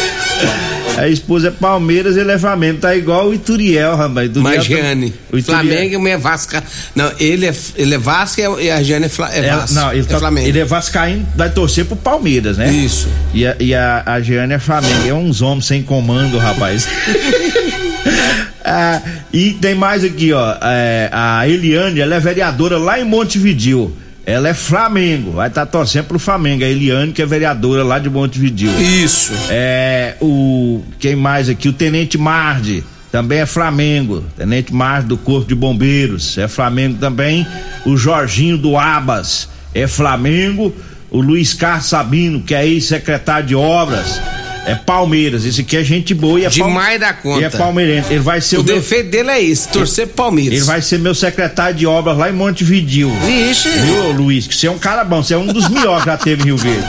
A 0.96 1.08
esposa 1.08 1.48
é 1.48 1.50
Palmeiras, 1.50 2.16
ele 2.16 2.32
é 2.32 2.38
Flamengo. 2.38 2.78
Tá 2.78 2.96
igual 2.96 3.28
o 3.28 3.34
Ituriel, 3.34 3.96
rapaz. 3.96 4.30
Mas 4.36 4.64
Jane. 4.64 5.10
Tá... 5.10 5.42
Flamengo 5.42 6.08
é 6.08 6.16
Vasca. 6.16 6.64
Não, 6.94 7.12
ele 7.20 7.46
é, 7.46 7.54
ele 7.76 7.94
é 7.94 7.98
Vasco 7.98 8.40
e 8.58 8.70
a 8.70 8.82
Jane 8.82 9.04
é, 9.04 9.08
Fla... 9.08 9.30
é, 9.34 9.40
é 9.40 9.64
Não, 9.72 9.92
ele, 9.92 10.00
é 10.00 10.04
tá, 10.04 10.18
Flamengo. 10.18 10.48
ele 10.48 10.58
é 10.58 10.64
Vascaíno, 10.64 11.26
vai 11.36 11.50
torcer 11.50 11.84
pro 11.84 11.96
Palmeiras, 11.96 12.56
né? 12.56 12.72
Isso. 12.72 13.08
E 13.34 13.46
a, 13.46 13.56
e 13.60 13.75
a, 13.75 14.02
a 14.06 14.20
Jane 14.22 14.54
é 14.54 14.58
Flamengo. 14.58 15.06
É 15.06 15.12
uns 15.12 15.42
homens 15.42 15.66
sem 15.66 15.82
comando, 15.82 16.38
rapaz. 16.38 16.88
ah, 18.64 19.00
e 19.32 19.52
tem 19.54 19.75
mais 19.75 20.04
aqui, 20.04 20.32
ó. 20.32 20.56
É, 20.62 21.08
a 21.12 21.48
Eliane, 21.48 22.00
ela 22.00 22.14
é 22.14 22.20
vereadora 22.20 22.78
lá 22.78 22.99
em 22.99 23.04
Montevidil. 23.04 23.97
Ela 24.25 24.49
é 24.49 24.54
Flamengo, 24.54 25.32
vai 25.32 25.47
estar 25.47 25.64
tá 25.64 25.71
torcendo 25.71 26.06
pro 26.06 26.19
Flamengo. 26.19 26.64
A 26.64 26.66
Eliane, 26.66 27.12
que 27.12 27.23
é 27.23 27.26
vereadora 27.26 27.84
lá 27.84 27.99
de 27.99 28.10
Montevideo. 28.10 28.73
Isso. 28.80 29.32
É, 29.49 30.16
o. 30.21 30.82
Quem 30.99 31.14
mais 31.14 31.49
aqui? 31.49 31.69
O 31.69 31.73
Tenente 31.73 32.19
Marde, 32.19 32.82
também 33.12 33.38
é 33.38 33.47
Flamengo. 33.47 34.25
Tenente 34.36 34.75
Marde 34.75 35.08
do 35.08 35.16
Corpo 35.16 35.47
de 35.47 35.54
Bombeiros, 35.54 36.36
é 36.38 36.49
Flamengo 36.49 36.99
também. 36.99 37.47
O 37.84 37.97
Jorginho 37.97 38.58
do 38.58 38.76
Abas, 38.76 39.49
é 39.73 39.86
Flamengo. 39.86 40.75
O 41.08 41.21
Luiz 41.21 41.54
Carlos 41.54 41.86
Sabino, 41.86 42.42
que 42.42 42.52
é 42.52 42.66
ex-secretário 42.66 43.47
de 43.47 43.54
Obras 43.54 44.21
é 44.67 44.75
Palmeiras. 44.75 45.45
Esse 45.45 45.61
aqui 45.61 45.76
é 45.76 45.85
gente 45.85 46.13
boa 46.13 46.41
e 46.41 46.45
é 46.45 46.49
Demais 46.49 47.00
da 47.00 47.13
conta. 47.13 47.41
E 47.41 47.45
é 47.45 47.50
palmeirense. 47.50 48.13
Ele 48.13 48.21
vai 48.21 48.41
ser 48.41 48.59
o, 48.59 48.61
o 48.61 48.65
meu... 48.65 48.75
defeito 48.75 49.11
dele 49.11 49.31
é 49.31 49.41
isso, 49.41 49.69
torcer 49.69 50.09
Palmeiras. 50.09 50.59
Ele 50.59 50.67
vai 50.67 50.83
ser 50.83 50.99
meu 50.99 51.15
secretário 51.15 51.76
de 51.76 51.87
obras 51.87 52.19
lá 52.19 52.29
em 52.29 52.33
Montevidil. 52.33 53.11
Vixe. 53.25 53.69
Viu, 53.71 54.13
Luiz? 54.13 54.47
Que 54.47 54.55
você 54.55 54.67
é 54.67 54.71
um 54.71 54.79
cara 54.79 55.05
bom, 55.05 55.23
você 55.23 55.35
é 55.35 55.39
um 55.39 55.47
dos 55.47 55.69
melhores 55.69 56.02
que 56.02 56.11
já 56.11 56.17
teve 56.17 56.43
em 56.43 56.47
Rio 56.47 56.57
Verde. 56.57 56.85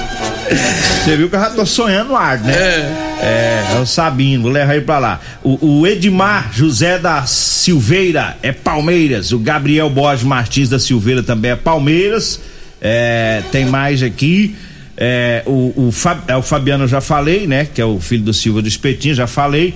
Você 1.04 1.16
viu 1.16 1.30
que 1.30 1.36
eu 1.36 1.40
já 1.40 1.50
tô 1.52 1.66
sonhando 1.66 2.16
ar, 2.16 2.40
né? 2.40 2.54
É. 2.54 3.08
É, 3.20 3.66
é 3.76 3.80
o 3.80 3.86
Sabino, 3.86 4.44
vou 4.44 4.52
levar 4.52 4.76
ele 4.76 4.86
pra 4.86 5.00
lá. 5.00 5.20
O, 5.44 5.80
o, 5.80 5.88
Edmar 5.88 6.52
José 6.54 6.98
da 6.98 7.26
Silveira 7.26 8.38
é 8.42 8.52
Palmeiras. 8.52 9.32
O 9.32 9.40
Gabriel 9.40 9.90
Borges 9.90 10.24
Martins 10.24 10.70
da 10.70 10.80
Silveira 10.80 11.24
também 11.24 11.52
é 11.52 11.56
Palmeiras. 11.56 12.40
É, 12.82 13.42
tem 13.52 13.66
mais 13.66 14.04
aqui. 14.04 14.56
É, 14.98 15.44
o, 15.46 15.88
o, 15.88 15.92
Fab, 15.92 16.22
é, 16.28 16.36
o 16.36 16.42
Fabiano 16.42 16.88
já 16.88 17.00
falei, 17.00 17.46
né? 17.46 17.68
Que 17.72 17.80
é 17.80 17.86
o 17.86 18.00
filho 18.00 18.24
do 18.24 18.34
Silva 18.34 18.62
do 18.62 18.68
Espetinho, 18.68 19.14
já 19.14 19.28
falei. 19.28 19.76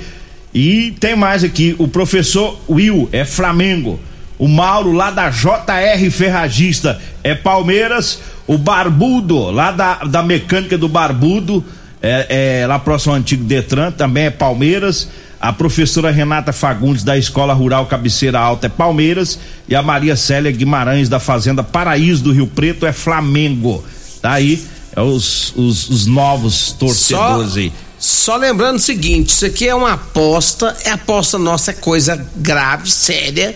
E 0.54 0.96
tem 1.00 1.16
mais 1.16 1.44
aqui, 1.44 1.76
o 1.78 1.88
professor 1.88 2.60
Will 2.68 3.08
é 3.12 3.24
Flamengo. 3.24 4.00
O 4.38 4.48
Mauro 4.48 4.92
lá 4.92 5.12
da 5.12 5.30
JR 5.30 6.10
Ferragista 6.10 7.00
é 7.24 7.36
Palmeiras. 7.36 8.20
O 8.48 8.58
Barbudo, 8.58 9.52
lá 9.52 9.72
da, 9.72 9.96
da 10.00 10.24
mecânica 10.24 10.78
do 10.78 10.90
Barbudo, 10.90 11.64
é, 12.02 12.62
é 12.62 12.68
lá 12.68 12.80
próximo 12.80 13.14
ao 13.14 13.20
antigo 13.20 13.44
Detran, 13.44 13.92
também 13.92 14.26
é 14.26 14.30
Palmeiras. 14.32 15.08
A 15.40 15.54
professora 15.54 16.10
Renata 16.10 16.52
Fagundes, 16.52 17.04
da 17.04 17.18
Escola 17.18 17.54
Rural 17.54 17.86
Cabeceira 17.86 18.40
Alta, 18.40 18.66
é 18.66 18.70
Palmeiras. 18.70 19.40
E 19.70 19.76
a 19.76 19.84
Maria 19.84 20.16
Célia 20.16 20.52
Guimarães, 20.52 21.08
da 21.08 21.20
Fazenda 21.20 21.64
Paraíso 21.64 22.24
do 22.24 22.32
Rio 22.32 22.48
Preto, 22.48 22.86
é 22.86 22.92
Flamengo. 22.92 23.84
Tá 24.22 24.34
aí 24.34 24.62
é 24.96 25.02
os, 25.02 25.54
os, 25.56 25.90
os 25.90 26.06
novos 26.06 26.74
torcedores 26.74 27.54
só, 27.54 27.60
aí. 27.60 27.74
Só 27.98 28.36
lembrando 28.36 28.78
o 28.78 28.80
seguinte: 28.80 29.30
isso 29.30 29.46
aqui 29.46 29.68
é 29.68 29.76
uma 29.76 29.94
aposta, 29.94 30.76
é 30.84 30.92
aposta 30.92 31.38
nossa, 31.38 31.72
é 31.72 31.74
coisa 31.74 32.16
grave, 32.36 32.90
séria. 32.92 33.56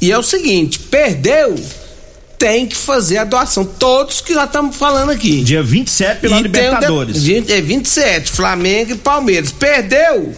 E 0.00 0.10
é 0.10 0.18
o 0.18 0.22
seguinte: 0.22 0.78
perdeu, 0.78 1.54
tem 2.38 2.66
que 2.66 2.76
fazer 2.76 3.18
a 3.18 3.24
doação. 3.24 3.64
Todos 3.64 4.20
que 4.20 4.34
já 4.34 4.44
estamos 4.44 4.76
falando 4.76 5.10
aqui. 5.10 5.42
Dia 5.42 5.62
27 5.62 6.20
pela 6.20 6.38
e 6.38 6.42
Libertadores. 6.42 7.22
De, 7.22 7.52
é 7.52 7.60
27, 7.60 8.30
Flamengo 8.30 8.92
e 8.92 8.96
Palmeiras. 8.96 9.52
Perdeu, 9.52 10.34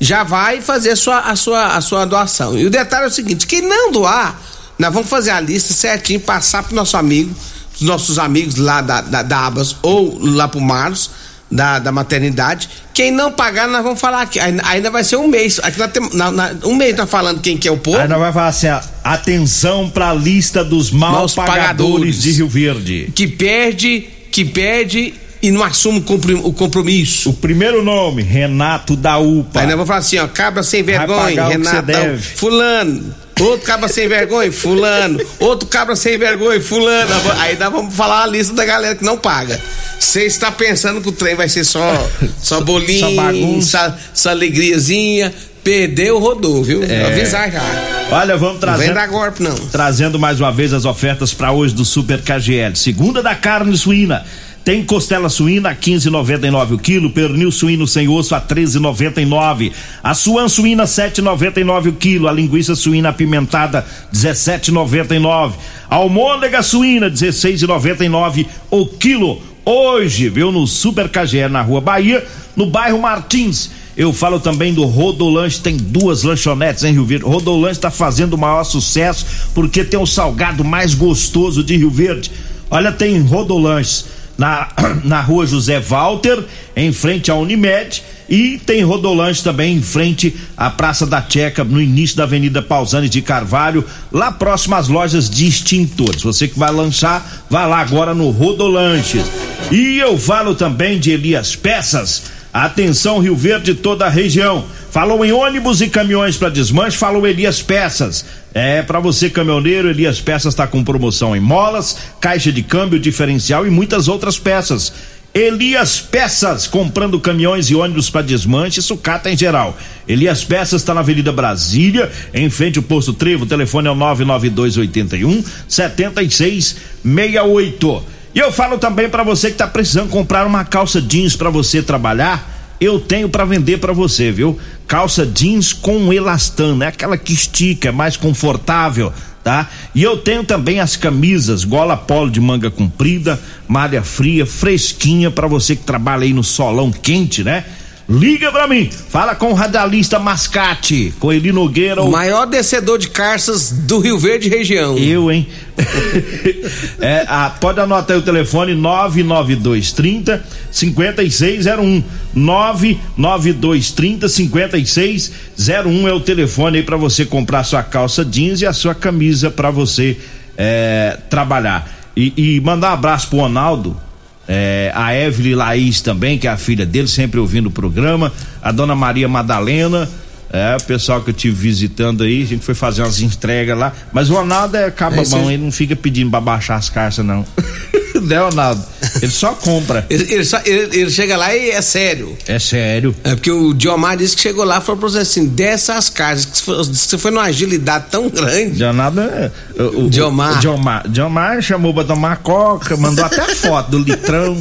já 0.00 0.24
vai 0.24 0.60
fazer 0.62 0.90
a 0.90 0.96
sua, 0.96 1.20
a, 1.20 1.36
sua, 1.36 1.76
a 1.76 1.80
sua 1.80 2.04
doação. 2.04 2.58
E 2.58 2.64
o 2.64 2.70
detalhe 2.70 3.04
é 3.04 3.08
o 3.08 3.10
seguinte: 3.10 3.46
quem 3.46 3.60
não 3.60 3.92
doar, 3.92 4.40
nós 4.78 4.92
vamos 4.92 5.08
fazer 5.08 5.32
a 5.32 5.40
lista 5.40 5.74
certinho, 5.74 6.20
passar 6.20 6.62
pro 6.62 6.74
nosso 6.74 6.96
amigo 6.96 7.34
os 7.74 7.82
nossos 7.82 8.18
amigos 8.18 8.56
lá 8.56 8.80
da, 8.80 9.00
da, 9.00 9.22
da 9.22 9.46
Abas 9.46 9.76
ou 9.82 10.18
lá 10.20 10.48
pro 10.48 10.60
Marlos, 10.60 11.10
da, 11.50 11.78
da 11.78 11.92
maternidade. 11.92 12.68
Quem 12.92 13.10
não 13.10 13.30
pagar, 13.30 13.68
nós 13.68 13.82
vamos 13.82 14.00
falar 14.00 14.22
aqui. 14.22 14.38
Ainda 14.40 14.90
vai 14.90 15.04
ser 15.04 15.16
um 15.16 15.28
mês. 15.28 15.60
Aqui 15.62 15.78
nós 15.78 15.90
temos, 15.92 16.14
na, 16.14 16.30
na, 16.30 16.54
um 16.64 16.74
mês 16.74 16.96
tá 16.96 17.06
falando 17.06 17.40
quem 17.40 17.56
que 17.56 17.68
é 17.68 17.72
o 17.72 17.76
povo. 17.76 17.98
Aí 17.98 18.08
nós 18.08 18.18
vai 18.18 18.32
falar 18.32 18.48
assim: 18.48 18.68
atenção 19.02 19.88
pra 19.90 20.12
lista 20.12 20.64
dos 20.64 20.90
mal 20.90 21.28
pagadores, 21.28 21.34
pagadores 21.34 22.22
de 22.22 22.32
Rio 22.32 22.48
Verde. 22.48 23.12
Que 23.14 23.26
perde, 23.26 24.08
que 24.30 24.44
perde 24.44 25.14
e 25.42 25.50
não 25.50 25.62
assume 25.62 26.02
o 26.42 26.52
compromisso. 26.52 27.30
O 27.30 27.34
primeiro 27.34 27.84
nome, 27.84 28.22
Renato 28.22 28.96
da 28.96 29.18
UPA. 29.18 29.60
Aí 29.60 29.66
nós 29.66 29.74
vamos 29.74 29.88
falar 29.88 30.00
assim, 30.00 30.18
ó, 30.18 30.26
cabra 30.26 30.62
sem 30.62 30.82
vergonha, 30.82 31.46
Renato 31.46 31.92
Fulano. 32.36 33.23
Outro 33.40 33.66
cabra 33.66 33.88
sem 33.88 34.06
vergonha, 34.06 34.52
fulano. 34.52 35.20
Outro 35.40 35.68
cabra 35.68 35.96
sem 35.96 36.16
vergonha, 36.16 36.60
fulano. 36.60 37.10
Aí 37.38 37.58
nós 37.58 37.72
vamos 37.72 37.94
falar 37.94 38.22
a 38.22 38.26
lista 38.26 38.54
da 38.54 38.64
galera 38.64 38.94
que 38.94 39.04
não 39.04 39.18
paga. 39.18 39.60
Você 39.98 40.24
está 40.24 40.52
pensando 40.52 41.00
que 41.00 41.08
o 41.08 41.12
trem 41.12 41.34
vai 41.34 41.48
ser 41.48 41.64
só, 41.64 42.08
só 42.40 42.60
bolinho, 42.60 43.00
só 43.00 43.10
bagunça, 43.14 43.90
só, 43.90 43.96
só 44.14 44.30
alegriazinha. 44.30 45.34
Perdeu, 45.64 46.18
rodou, 46.18 46.62
viu? 46.62 46.84
É. 46.84 47.06
Avisar 47.06 47.50
já. 47.50 47.62
Olha, 48.10 48.36
vamos 48.36 48.60
trazer. 48.60 48.94
Não 48.94 49.08
golpe, 49.08 49.42
não. 49.42 49.54
Trazendo 49.54 50.18
mais 50.18 50.38
uma 50.38 50.52
vez 50.52 50.74
as 50.74 50.84
ofertas 50.84 51.32
para 51.32 51.52
hoje 51.52 51.74
do 51.74 51.86
Super 51.86 52.20
KGL. 52.20 52.76
Segunda 52.76 53.22
da 53.22 53.34
carne 53.34 53.76
suína 53.76 54.24
tem 54.64 54.82
costela 54.82 55.28
suína 55.28 55.70
a 55.70 55.76
15,99 55.76 56.72
o 56.72 56.78
quilo, 56.78 57.10
pernil 57.10 57.52
suíno 57.52 57.86
sem 57.86 58.08
osso 58.08 58.34
a 58.34 58.40
13,99. 58.40 59.70
A 60.02 60.14
suan 60.14 60.48
suína 60.48 60.84
7,99 60.84 61.90
o 61.90 61.92
quilo, 61.92 62.26
a 62.26 62.32
linguiça 62.32 62.74
suína 62.74 63.10
apimentada 63.10 63.86
17,99. 64.12 65.52
A 65.90 65.96
almôndega 65.96 66.62
suína 66.62 67.10
16,99 67.10 68.46
o 68.70 68.86
quilo. 68.86 69.38
Hoje, 69.66 70.30
viu 70.30 70.50
no 70.50 70.66
Super 70.66 71.10
KGE 71.10 71.48
na 71.48 71.60
Rua 71.60 71.80
Bahia, 71.80 72.22
no 72.54 72.66
bairro 72.66 73.00
Martins 73.00 73.70
Eu 73.96 74.12
falo 74.12 74.38
também 74.38 74.74
do 74.74 74.84
Rodolanche, 74.84 75.60
tem 75.60 75.76
duas 75.76 76.22
lanchonetes 76.22 76.84
em 76.84 76.92
Rio 76.92 77.04
Verde. 77.04 77.24
Rodolanche 77.26 77.78
está 77.78 77.90
fazendo 77.90 78.32
o 78.32 78.38
maior 78.38 78.64
sucesso 78.64 79.26
porque 79.54 79.84
tem 79.84 80.00
o 80.00 80.06
salgado 80.06 80.64
mais 80.64 80.94
gostoso 80.94 81.62
de 81.62 81.76
Rio 81.76 81.90
Verde. 81.90 82.30
Olha, 82.70 82.90
tem 82.90 83.20
Rodolanches 83.20 84.13
na, 84.38 84.68
na 85.04 85.20
rua 85.20 85.46
José 85.46 85.80
Walter, 85.80 86.42
em 86.76 86.92
frente 86.92 87.30
à 87.30 87.34
Unimed, 87.34 88.02
e 88.28 88.58
tem 88.58 88.82
Rodolanche 88.82 89.42
também 89.42 89.76
em 89.76 89.82
frente 89.82 90.34
à 90.56 90.70
Praça 90.70 91.06
da 91.06 91.22
Checa, 91.26 91.62
no 91.62 91.80
início 91.80 92.16
da 92.16 92.24
Avenida 92.24 92.62
Pausanes 92.62 93.10
de 93.10 93.20
Carvalho, 93.20 93.84
lá 94.10 94.32
próximo 94.32 94.74
às 94.74 94.88
lojas 94.88 95.28
de 95.28 95.46
extintores. 95.46 96.22
Você 96.22 96.48
que 96.48 96.58
vai 96.58 96.72
lanchar, 96.72 97.44
vai 97.50 97.68
lá 97.68 97.80
agora 97.80 98.14
no 98.14 98.30
Rodolanches. 98.30 99.26
E 99.70 99.98
eu 99.98 100.18
falo 100.18 100.54
também 100.54 100.98
de 100.98 101.10
Elias 101.10 101.54
Peças 101.54 102.34
Atenção 102.54 103.18
Rio 103.18 103.34
Verde 103.34 103.74
toda 103.74 104.06
a 104.06 104.08
região. 104.08 104.64
Falou 104.94 105.24
em 105.24 105.32
ônibus 105.32 105.80
e 105.80 105.88
caminhões 105.88 106.36
para 106.36 106.48
desmanche, 106.48 106.96
falou 106.96 107.26
Elias 107.26 107.60
Peças. 107.60 108.24
É, 108.54 108.80
para 108.80 109.00
você 109.00 109.28
caminhoneiro, 109.28 109.90
Elias 109.90 110.20
Peças 110.20 110.54
está 110.54 110.68
com 110.68 110.84
promoção 110.84 111.34
em 111.34 111.40
molas, 111.40 111.98
caixa 112.20 112.52
de 112.52 112.62
câmbio 112.62 113.00
diferencial 113.00 113.66
e 113.66 113.70
muitas 113.70 114.06
outras 114.06 114.38
peças. 114.38 114.92
Elias 115.34 116.00
Peças, 116.00 116.68
comprando 116.68 117.18
caminhões 117.18 117.70
e 117.70 117.74
ônibus 117.74 118.08
para 118.08 118.22
desmanche 118.22 118.78
e 118.78 118.82
sucata 118.84 119.28
em 119.28 119.36
geral. 119.36 119.76
Elias 120.06 120.44
Peças 120.44 120.82
está 120.82 120.94
na 120.94 121.00
Avenida 121.00 121.32
Brasília, 121.32 122.12
em 122.32 122.48
frente 122.48 122.78
ao 122.78 122.84
posto 122.84 123.12
Trevo, 123.12 123.42
o 123.42 123.48
telefone 123.48 123.88
é 123.88 123.90
o 123.90 123.96
99281 123.96 125.42
7668. 125.66 128.04
E 128.32 128.38
eu 128.38 128.52
falo 128.52 128.78
também 128.78 129.08
para 129.08 129.24
você 129.24 129.50
que 129.50 129.56
tá 129.56 129.66
precisando 129.66 130.10
comprar 130.10 130.46
uma 130.46 130.64
calça 130.64 131.02
jeans 131.02 131.34
para 131.34 131.50
você 131.50 131.82
trabalhar, 131.82 132.53
eu 132.80 132.98
tenho 133.00 133.28
para 133.28 133.44
vender 133.44 133.78
para 133.78 133.92
você, 133.92 134.30
viu? 134.30 134.58
Calça 134.86 135.24
jeans 135.24 135.72
com 135.72 136.12
elastano, 136.12 136.82
é 136.84 136.88
aquela 136.88 137.16
que 137.16 137.32
estica, 137.32 137.88
é 137.88 137.92
mais 137.92 138.16
confortável, 138.16 139.12
tá? 139.42 139.68
E 139.94 140.02
eu 140.02 140.16
tenho 140.16 140.44
também 140.44 140.80
as 140.80 140.96
camisas 140.96 141.64
gola 141.64 141.96
polo 141.96 142.30
de 142.30 142.40
manga 142.40 142.70
comprida, 142.70 143.40
malha 143.68 144.02
fria, 144.02 144.44
fresquinha 144.44 145.30
para 145.30 145.46
você 145.46 145.76
que 145.76 145.84
trabalha 145.84 146.24
aí 146.24 146.32
no 146.32 146.44
solão 146.44 146.90
quente, 146.90 147.42
né? 147.42 147.64
Liga 148.08 148.52
pra 148.52 148.68
mim, 148.68 148.90
fala 148.90 149.34
com 149.34 149.50
o 149.50 149.54
radialista 149.54 150.18
Mascate, 150.18 151.14
com 151.18 151.32
Eli 151.32 151.50
Nogueira. 151.50 152.02
O 152.02 152.10
maior 152.10 152.44
descedor 152.44 152.98
de 152.98 153.08
carças 153.08 153.70
do 153.70 153.98
Rio 153.98 154.18
Verde 154.18 154.50
região. 154.50 154.98
Eu, 154.98 155.32
hein? 155.32 155.48
é, 157.00 157.24
a, 157.26 157.48
pode 157.48 157.80
anotar 157.80 158.14
aí 158.14 158.22
o 158.22 158.24
telefone 158.24 158.74
99230 158.74 160.44
5601. 160.70 162.04
99230 162.34 164.28
5601 164.28 166.08
é 166.08 166.12
o 166.12 166.20
telefone 166.20 166.78
aí 166.78 166.84
pra 166.84 166.98
você 166.98 167.24
comprar 167.24 167.64
sua 167.64 167.82
calça 167.82 168.22
jeans 168.22 168.60
e 168.60 168.66
a 168.66 168.74
sua 168.74 168.94
camisa 168.94 169.50
pra 169.50 169.70
você 169.70 170.18
é, 170.58 171.16
trabalhar. 171.30 171.90
E, 172.14 172.34
e 172.36 172.60
mandar 172.60 172.90
um 172.90 172.94
abraço 172.94 173.28
pro 173.28 173.38
Ronaldo 173.38 174.03
é, 174.46 174.92
a 174.94 175.14
Evelyn 175.14 175.54
Laís 175.54 176.00
também, 176.00 176.38
que 176.38 176.46
é 176.46 176.50
a 176.50 176.56
filha 176.56 176.84
dele, 176.84 177.08
sempre 177.08 177.40
ouvindo 177.40 177.66
o 177.66 177.70
programa, 177.70 178.32
a 178.62 178.70
dona 178.70 178.94
Maria 178.94 179.28
Madalena, 179.28 180.08
é, 180.54 180.76
o 180.76 180.84
pessoal 180.84 181.20
que 181.20 181.30
eu 181.30 181.34
tive 181.34 181.56
visitando 181.56 182.22
aí, 182.22 182.44
a 182.44 182.46
gente 182.46 182.64
foi 182.64 182.76
fazer 182.76 183.02
umas 183.02 183.20
entregas 183.20 183.76
lá, 183.76 183.92
mas 184.12 184.30
o 184.30 184.34
Ronaldo 184.34 184.76
é 184.76 184.88
caba 184.88 185.20
é, 185.20 185.24
bom, 185.24 185.50
ele 185.50 185.64
não 185.64 185.72
fica 185.72 185.96
pedindo 185.96 186.30
pra 186.30 186.40
baixar 186.40 186.76
as 186.76 186.88
caixas, 186.88 187.26
não. 187.26 187.44
né, 188.22 188.38
Ronaldo? 188.38 188.80
Ele 189.20 189.32
só 189.32 189.52
compra. 189.52 190.06
ele, 190.08 190.32
ele, 190.32 190.44
só, 190.44 190.60
ele, 190.64 191.00
ele, 191.00 191.10
chega 191.10 191.36
lá 191.36 191.54
e 191.56 191.70
é 191.70 191.82
sério. 191.82 192.38
É 192.46 192.60
sério. 192.60 193.14
É 193.24 193.34
porque 193.34 193.50
o 193.50 193.74
Diomar 193.74 194.16
disse 194.16 194.36
que 194.36 194.42
chegou 194.42 194.64
lá 194.64 194.78
e 194.78 194.80
falou 194.80 195.00
pra 195.00 195.08
você 195.08 195.18
assim: 195.18 195.46
dessas 195.46 196.08
caixas, 196.08 196.46
que 196.46 196.64
você 196.64 197.18
foi 197.18 197.32
numa 197.32 197.42
agilidade 197.44 198.06
tão 198.10 198.28
grande. 198.28 198.78
Janado 198.78 199.20
é. 199.20 199.50
O, 199.76 200.08
Diomar. 200.08 200.58
O, 200.58 200.60
Diomar. 200.60 201.08
Diomar 201.08 201.62
chamou 201.62 201.92
pra 201.92 202.04
tomar 202.04 202.36
coca, 202.36 202.96
mandou 202.96 203.24
até 203.24 203.42
foto 203.56 203.90
do 203.90 203.98
litrão 203.98 204.56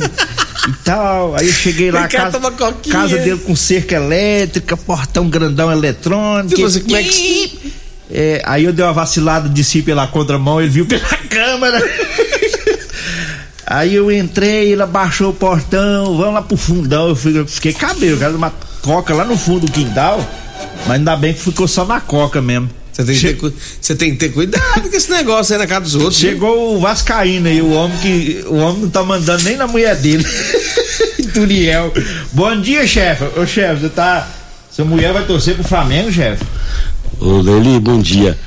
e 0.67 0.73
tal. 0.83 1.35
Aí 1.35 1.47
eu 1.47 1.53
cheguei 1.53 1.91
lá, 1.91 2.07
casa, 2.07 2.39
casa 2.91 3.17
dele 3.17 3.39
com 3.39 3.55
cerca 3.55 3.95
elétrica, 3.95 4.77
portão 4.77 5.29
grandão 5.29 5.71
eletrônico. 5.71 6.61
Você, 6.61 6.81
como 6.81 6.95
é 6.95 7.03
que... 7.03 7.73
É, 8.11 8.41
aí 8.45 8.65
eu 8.65 8.73
dei 8.73 8.85
uma 8.85 8.93
vacilada, 8.93 9.49
desci 9.49 9.81
pela 9.81 10.05
contramão, 10.05 10.61
ele 10.61 10.69
viu 10.69 10.85
pela 10.85 11.17
câmera. 11.29 11.81
Aí 13.65 13.95
eu 13.95 14.11
entrei, 14.11 14.71
ele 14.71 14.83
abaixou 14.83 15.31
o 15.31 15.33
portão, 15.33 16.17
vamos 16.17 16.33
lá 16.33 16.41
pro 16.41 16.57
fundão. 16.57 17.09
Eu 17.09 17.15
fiquei, 17.15 17.45
fiquei 17.47 17.73
cabelo, 17.73 18.19
cara, 18.19 18.35
uma 18.35 18.53
coca 18.81 19.13
lá 19.13 19.25
no 19.25 19.37
fundo 19.37 19.65
do 19.65 19.71
quintal, 19.71 20.19
mas 20.85 20.97
ainda 20.97 21.15
bem 21.15 21.33
que 21.33 21.39
ficou 21.39 21.67
só 21.67 21.85
na 21.85 21.99
coca 22.01 22.41
mesmo. 22.41 22.69
Você 22.93 23.03
tem, 23.03 23.15
che... 23.15 23.33
ter, 23.33 23.95
tem, 23.95 24.11
que 24.11 24.17
ter 24.17 24.29
cuidado 24.29 24.87
com 24.87 24.95
esse 24.95 25.09
negócio 25.09 25.55
aí 25.55 25.59
na 25.59 25.65
casa 25.65 25.81
dos 25.81 25.95
outros. 25.95 26.17
Chegou 26.17 26.69
viu? 26.69 26.77
o 26.77 26.79
Vascaíno 26.79 27.47
aí, 27.47 27.59
o 27.59 27.71
homem 27.71 27.97
que. 27.97 28.45
O 28.47 28.55
homem 28.57 28.83
não 28.83 28.89
tá 28.89 29.01
mandando 29.01 29.43
nem 29.43 29.57
na 29.57 29.65
mulher 29.65 29.95
dele. 29.95 30.23
Turiel. 31.33 31.91
Bom 32.31 32.61
dia, 32.61 32.85
chefe. 32.85 33.23
Ô 33.39 33.47
chefe, 33.47 33.81
você 33.81 33.89
tá. 33.89 34.29
Sua 34.71 34.85
mulher 34.85 35.11
vai 35.11 35.25
torcer 35.25 35.55
pro 35.55 35.63
Flamengo, 35.63 36.11
chefe? 36.11 36.45
Ô 37.19 37.41
Leli, 37.41 37.79
bom 37.79 37.99
dia. 37.99 38.37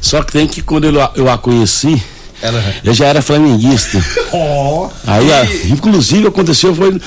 Só 0.00 0.22
que 0.22 0.32
tem 0.32 0.46
que 0.46 0.62
quando 0.62 0.84
eu, 0.84 0.94
eu 1.14 1.30
a 1.30 1.36
conheci, 1.36 2.02
ela... 2.42 2.62
Eu 2.84 2.92
já 2.92 3.06
era 3.06 3.22
flamenguista. 3.22 4.04
Oh, 4.32 4.88
aí, 5.06 5.28
e... 5.64 5.72
inclusive, 5.72 6.26
aconteceu, 6.26 6.74
foi. 6.74 7.00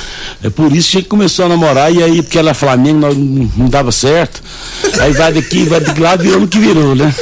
É 0.43 0.49
por 0.49 0.73
isso 0.73 0.91
que 0.91 0.97
a 0.97 0.99
gente 1.01 1.09
começou 1.09 1.45
a 1.45 1.49
namorar, 1.49 1.93
e 1.93 2.01
aí, 2.01 2.21
porque 2.21 2.39
ela 2.39 2.51
é 2.51 2.53
Flamengo, 2.53 2.99
não, 2.99 3.13
não 3.13 3.69
dava 3.69 3.91
certo. 3.91 4.41
Aí 4.99 5.13
vai 5.13 5.31
daqui, 5.31 5.65
vai 5.65 5.79
de 5.79 5.99
lá, 5.99 6.15
virou 6.15 6.39
no 6.39 6.47
que 6.47 6.59
virou, 6.59 6.95
né? 6.95 7.13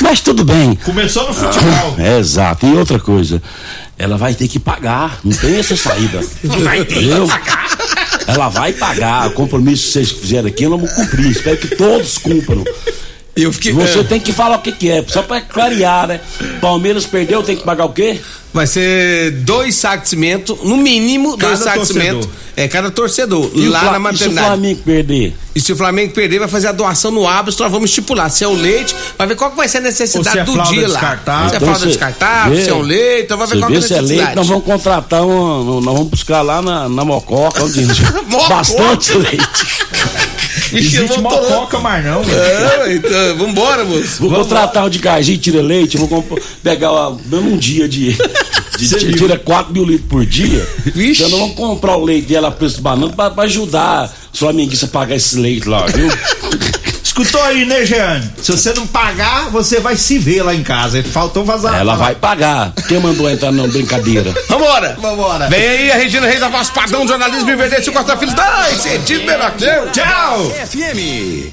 Mas 0.00 0.20
tudo 0.20 0.44
bem. 0.44 0.74
Começou 0.84 1.28
no 1.28 1.34
futebol. 1.34 1.94
É, 1.98 2.18
exato. 2.18 2.66
E 2.66 2.76
outra 2.76 2.98
coisa, 2.98 3.42
ela 3.98 4.16
vai 4.16 4.34
ter 4.34 4.48
que 4.48 4.58
pagar, 4.58 5.20
não 5.22 5.32
tem 5.32 5.56
essa 5.58 5.76
saída. 5.76 6.20
Vai 6.42 6.84
ter 6.84 6.94
que 6.94 7.28
pagar. 7.28 7.78
Ela 8.26 8.48
vai 8.48 8.72
pagar. 8.72 9.28
O 9.28 9.32
compromisso 9.32 9.86
que 9.86 9.92
vocês 9.92 10.10
fizeram 10.10 10.48
aqui, 10.48 10.64
eu 10.64 10.70
não 10.70 10.78
vou 10.78 10.88
cumprir. 10.88 11.30
Espero 11.30 11.56
que 11.56 11.76
todos 11.76 12.18
cumpram. 12.18 12.64
Eu 13.42 13.52
fiquei, 13.52 13.72
Você 13.72 14.00
é. 14.00 14.04
tem 14.04 14.20
que 14.20 14.32
falar 14.32 14.56
o 14.56 14.60
que, 14.60 14.72
que 14.72 14.90
é, 14.90 15.04
só 15.06 15.22
pra 15.22 15.40
clarear, 15.40 16.06
né? 16.06 16.20
Palmeiras 16.60 17.06
perdeu, 17.06 17.42
tem 17.42 17.56
que 17.56 17.64
pagar 17.64 17.84
o 17.84 17.92
quê? 17.92 18.20
Vai 18.52 18.66
ser 18.66 19.30
dois 19.30 19.76
sacos 19.76 20.04
de 20.04 20.08
cimento, 20.10 20.58
no 20.64 20.76
mínimo 20.76 21.36
cada 21.36 21.54
dois 21.54 21.64
sacos 21.64 21.88
de 21.88 21.94
cimento. 21.94 22.28
É, 22.56 22.66
cada 22.66 22.90
torcedor. 22.90 23.50
E 23.54 23.68
lá 23.68 23.92
na 23.92 23.98
maternidade. 23.98 24.32
E 24.32 24.34
se 24.34 24.40
o 24.40 24.44
Flamengo 24.44 24.82
perder? 24.84 25.36
E 25.54 25.60
se 25.60 25.72
o 25.72 25.76
Flamengo 25.76 26.12
perder, 26.12 26.38
vai 26.40 26.48
fazer 26.48 26.66
a 26.66 26.72
doação 26.72 27.10
no 27.10 27.26
Abas, 27.26 27.56
nós 27.56 27.70
vamos 27.70 27.90
estipular 27.90 28.28
se 28.28 28.44
é 28.44 28.48
o 28.48 28.52
leite, 28.52 28.94
vai 29.16 29.26
ver 29.26 29.36
qual 29.36 29.50
que 29.50 29.56
vai 29.56 29.68
ser 29.68 29.78
a 29.78 29.82
necessidade 29.82 30.40
é 30.40 30.44
do 30.44 30.52
dia 30.64 30.88
lá. 30.88 31.00
Se 31.00 31.06
é 31.06 31.46
então, 31.46 31.60
fralda 31.60 31.86
descartável, 31.86 32.56
vê, 32.56 32.64
se 32.64 32.70
é 32.70 32.74
o 32.74 32.82
leite, 32.82 33.24
então 33.24 33.38
vai 33.38 33.46
ver 33.46 33.58
qual 33.60 33.68
que 33.68 33.74
é 33.74 33.78
a 33.78 33.80
necessidade. 33.80 34.08
Se 34.08 34.14
é 34.14 34.16
leite, 34.24 34.36
nós 34.36 34.48
vamos 34.48 34.64
contratar, 34.64 35.22
um, 35.22 35.80
nós 35.80 35.94
vamos 35.94 36.08
buscar 36.08 36.42
lá 36.42 36.60
na, 36.60 36.88
na 36.88 37.04
Mococa, 37.04 37.62
onde 37.62 37.86
bastante 38.48 39.16
leite. 39.16 39.86
Existe 40.72 41.20
mococa 41.20 41.78
mais 41.78 42.04
não, 42.04 42.22
é, 42.22 42.94
então, 42.94 43.36
vambora, 43.36 43.84
moço. 43.84 44.20
Vou 44.20 44.30
contratar 44.30 44.86
um 44.86 44.88
de 44.88 44.98
gajinho, 44.98 45.38
tira 45.38 45.62
leite, 45.62 45.96
vou 45.96 46.24
pegar 46.62 46.90
mesmo 47.26 47.52
um 47.52 47.56
dia 47.56 47.88
de. 47.88 48.16
de 48.78 49.12
tira 49.12 49.38
4 49.38 49.72
mil 49.72 49.84
litros 49.84 50.08
por 50.08 50.24
dia. 50.24 50.66
Vixe. 50.94 51.22
Então 51.22 51.30
nós 51.30 51.40
vamos 51.40 51.56
comprar 51.56 51.96
o 51.96 52.04
leite 52.04 52.28
dela 52.28 52.48
a 52.48 52.50
preço 52.50 52.80
banana 52.80 53.12
pra, 53.12 53.30
pra 53.30 53.44
ajudar 53.44 54.12
os 54.32 54.38
flamenguistas 54.38 54.88
a 54.88 54.92
pagar 54.92 55.16
esse 55.16 55.38
leite 55.38 55.68
lá, 55.68 55.86
viu? 55.86 56.08
Escutou 57.20 57.42
aí, 57.42 57.66
né, 57.66 57.84
Jeane? 57.84 58.30
Se 58.42 58.50
você 58.50 58.72
não 58.72 58.86
pagar, 58.86 59.50
você 59.50 59.78
vai 59.78 59.94
se 59.94 60.18
ver 60.18 60.42
lá 60.42 60.54
em 60.54 60.62
casa. 60.62 61.02
Faltou 61.02 61.44
vazar. 61.44 61.78
Ela 61.78 61.94
vai 61.94 62.14
pagar. 62.14 62.72
Quem 62.88 62.98
mandou 62.98 63.28
entrar 63.28 63.52
na 63.52 63.66
brincadeira? 63.66 64.34
Vambora! 64.48 64.96
Vambora! 64.98 65.48
Vem 65.50 65.68
aí 65.68 65.92
a 65.92 65.96
Regina 65.96 66.26
Reis 66.26 66.40
da 66.40 66.48
Voz 66.48 66.70
Padrão 66.70 67.06
Jornalismo 67.06 67.50
e 67.50 67.56
Filho. 68.16 68.34
Dai, 68.34 68.74
sentido 68.74 69.26
Tchau! 69.58 69.90
Tchau! 69.92 70.50
FM. 70.66 71.52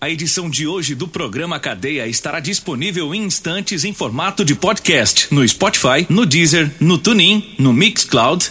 A 0.00 0.10
edição 0.10 0.50
de 0.50 0.66
hoje 0.66 0.96
do 0.96 1.06
programa 1.06 1.60
Cadeia 1.60 2.08
estará 2.08 2.40
disponível 2.40 3.14
em 3.14 3.22
instantes 3.22 3.84
em 3.84 3.92
formato 3.92 4.44
de 4.44 4.56
podcast 4.56 5.28
no 5.30 5.46
Spotify, 5.46 6.04
no 6.08 6.26
Deezer, 6.26 6.68
no 6.80 6.98
TuneIn, 6.98 7.54
no 7.56 7.72
Mixcloud 7.72 8.50